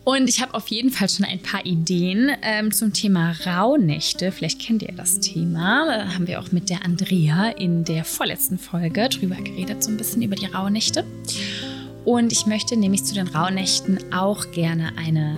Und 0.03 0.29
ich 0.29 0.43
habe 0.43 0.53
auf 0.53 0.67
jeden 0.67 0.91
Fall 0.91 1.09
schon 1.09 1.25
ein 1.25 1.41
paar 1.41 1.65
Ideen 1.65 2.29
ähm, 2.43 2.71
zum 2.71 2.93
Thema 2.93 3.35
Rauhnächte. 3.47 4.31
Vielleicht 4.31 4.61
kennt 4.61 4.83
ihr 4.83 4.93
das 4.93 5.21
Thema. 5.21 5.87
Da 5.87 6.13
haben 6.13 6.27
wir 6.27 6.39
auch 6.39 6.51
mit 6.51 6.69
der 6.69 6.85
Andrea 6.85 7.49
in 7.49 7.83
der 7.83 8.05
vorletzten 8.05 8.59
Folge 8.59 9.09
drüber 9.09 9.37
geredet, 9.37 9.83
so 9.83 9.89
ein 9.89 9.97
bisschen 9.97 10.21
über 10.21 10.35
die 10.35 10.45
Rauhnächte. 10.45 11.03
Und 12.09 12.31
ich 12.31 12.47
möchte 12.47 12.75
nämlich 12.75 13.05
zu 13.05 13.13
den 13.13 13.27
Rauhnächten 13.27 14.11
auch 14.11 14.49
gerne 14.49 14.93
eine 14.97 15.35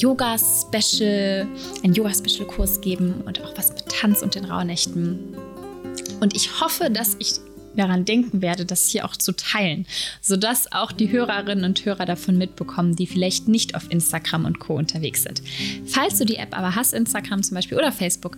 Yoga-Special, 0.00 1.46
einen 1.84 1.94
Yoga-Special-Kurs 1.94 2.80
geben 2.80 3.22
und 3.24 3.40
auch 3.40 3.56
was 3.56 3.68
mit 3.68 3.86
Tanz 3.86 4.20
und 4.22 4.34
den 4.34 4.44
Rauhnächten. 4.44 5.36
Und 6.20 6.34
ich 6.34 6.60
hoffe, 6.60 6.90
dass 6.90 7.14
ich 7.20 7.34
daran 7.78 8.04
denken 8.04 8.42
werde, 8.42 8.64
das 8.64 8.88
hier 8.88 9.04
auch 9.04 9.16
zu 9.16 9.32
teilen, 9.32 9.86
sodass 10.20 10.72
auch 10.72 10.92
die 10.92 11.10
Hörerinnen 11.10 11.64
und 11.64 11.84
Hörer 11.84 12.06
davon 12.06 12.38
mitbekommen, 12.38 12.96
die 12.96 13.06
vielleicht 13.06 13.48
nicht 13.48 13.74
auf 13.74 13.90
Instagram 13.90 14.44
und 14.44 14.58
Co. 14.58 14.74
unterwegs 14.74 15.22
sind. 15.22 15.42
Falls 15.86 16.18
du 16.18 16.24
die 16.24 16.36
App 16.36 16.56
aber 16.56 16.74
hast, 16.74 16.92
Instagram 16.92 17.42
zum 17.42 17.54
Beispiel 17.54 17.78
oder 17.78 17.92
Facebook, 17.92 18.36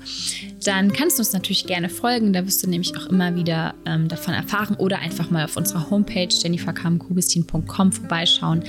dann 0.65 0.93
kannst 0.93 1.19
du 1.19 1.23
uns 1.23 1.33
natürlich 1.33 1.67
gerne 1.67 1.89
folgen. 1.89 2.33
Da 2.33 2.47
wirst 2.47 2.63
du 2.63 2.69
nämlich 2.69 2.97
auch 2.97 3.07
immer 3.07 3.35
wieder 3.35 3.75
ähm, 3.87 4.09
davon 4.09 4.35
erfahren 4.35 4.77
oder 4.77 4.99
einfach 4.99 5.31
mal 5.31 5.45
auf 5.45 5.57
unserer 5.57 5.91
Homepage 5.91 6.29
jenniferkamkubistin.com 6.29 7.93
vorbeischauen. 7.93 8.65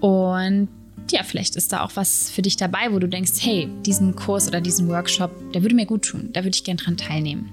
Und 0.00 0.68
ja, 1.10 1.22
vielleicht 1.22 1.56
ist 1.56 1.72
da 1.72 1.82
auch 1.82 1.92
was 1.94 2.30
für 2.30 2.42
dich 2.42 2.56
dabei, 2.56 2.92
wo 2.92 2.98
du 2.98 3.08
denkst, 3.08 3.32
hey, 3.40 3.68
diesen 3.84 4.16
Kurs 4.16 4.48
oder 4.48 4.60
diesen 4.60 4.88
Workshop, 4.88 5.30
der 5.52 5.62
würde 5.62 5.74
mir 5.74 5.86
gut 5.86 6.04
tun, 6.04 6.30
da 6.32 6.42
würde 6.42 6.56
ich 6.56 6.64
gerne 6.64 6.82
dran 6.82 6.96
teilnehmen. 6.96 7.50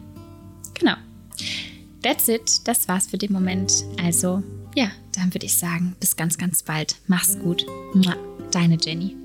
Genau. 0.74 0.96
That's 2.04 2.28
it. 2.28 2.68
Das 2.68 2.88
war's 2.88 3.08
für 3.08 3.18
den 3.18 3.32
Moment. 3.34 3.86
Also, 4.02 4.44
ja, 4.76 4.92
dann 5.16 5.34
würde 5.34 5.46
ich 5.46 5.58
sagen, 5.58 5.96
bis 6.00 6.16
ganz, 6.16 6.38
ganz 6.38 6.62
bald. 6.63 6.98
Mach's 7.08 7.39
gut. 7.39 7.66
Deine 8.52 8.78
Jenny. 8.80 9.22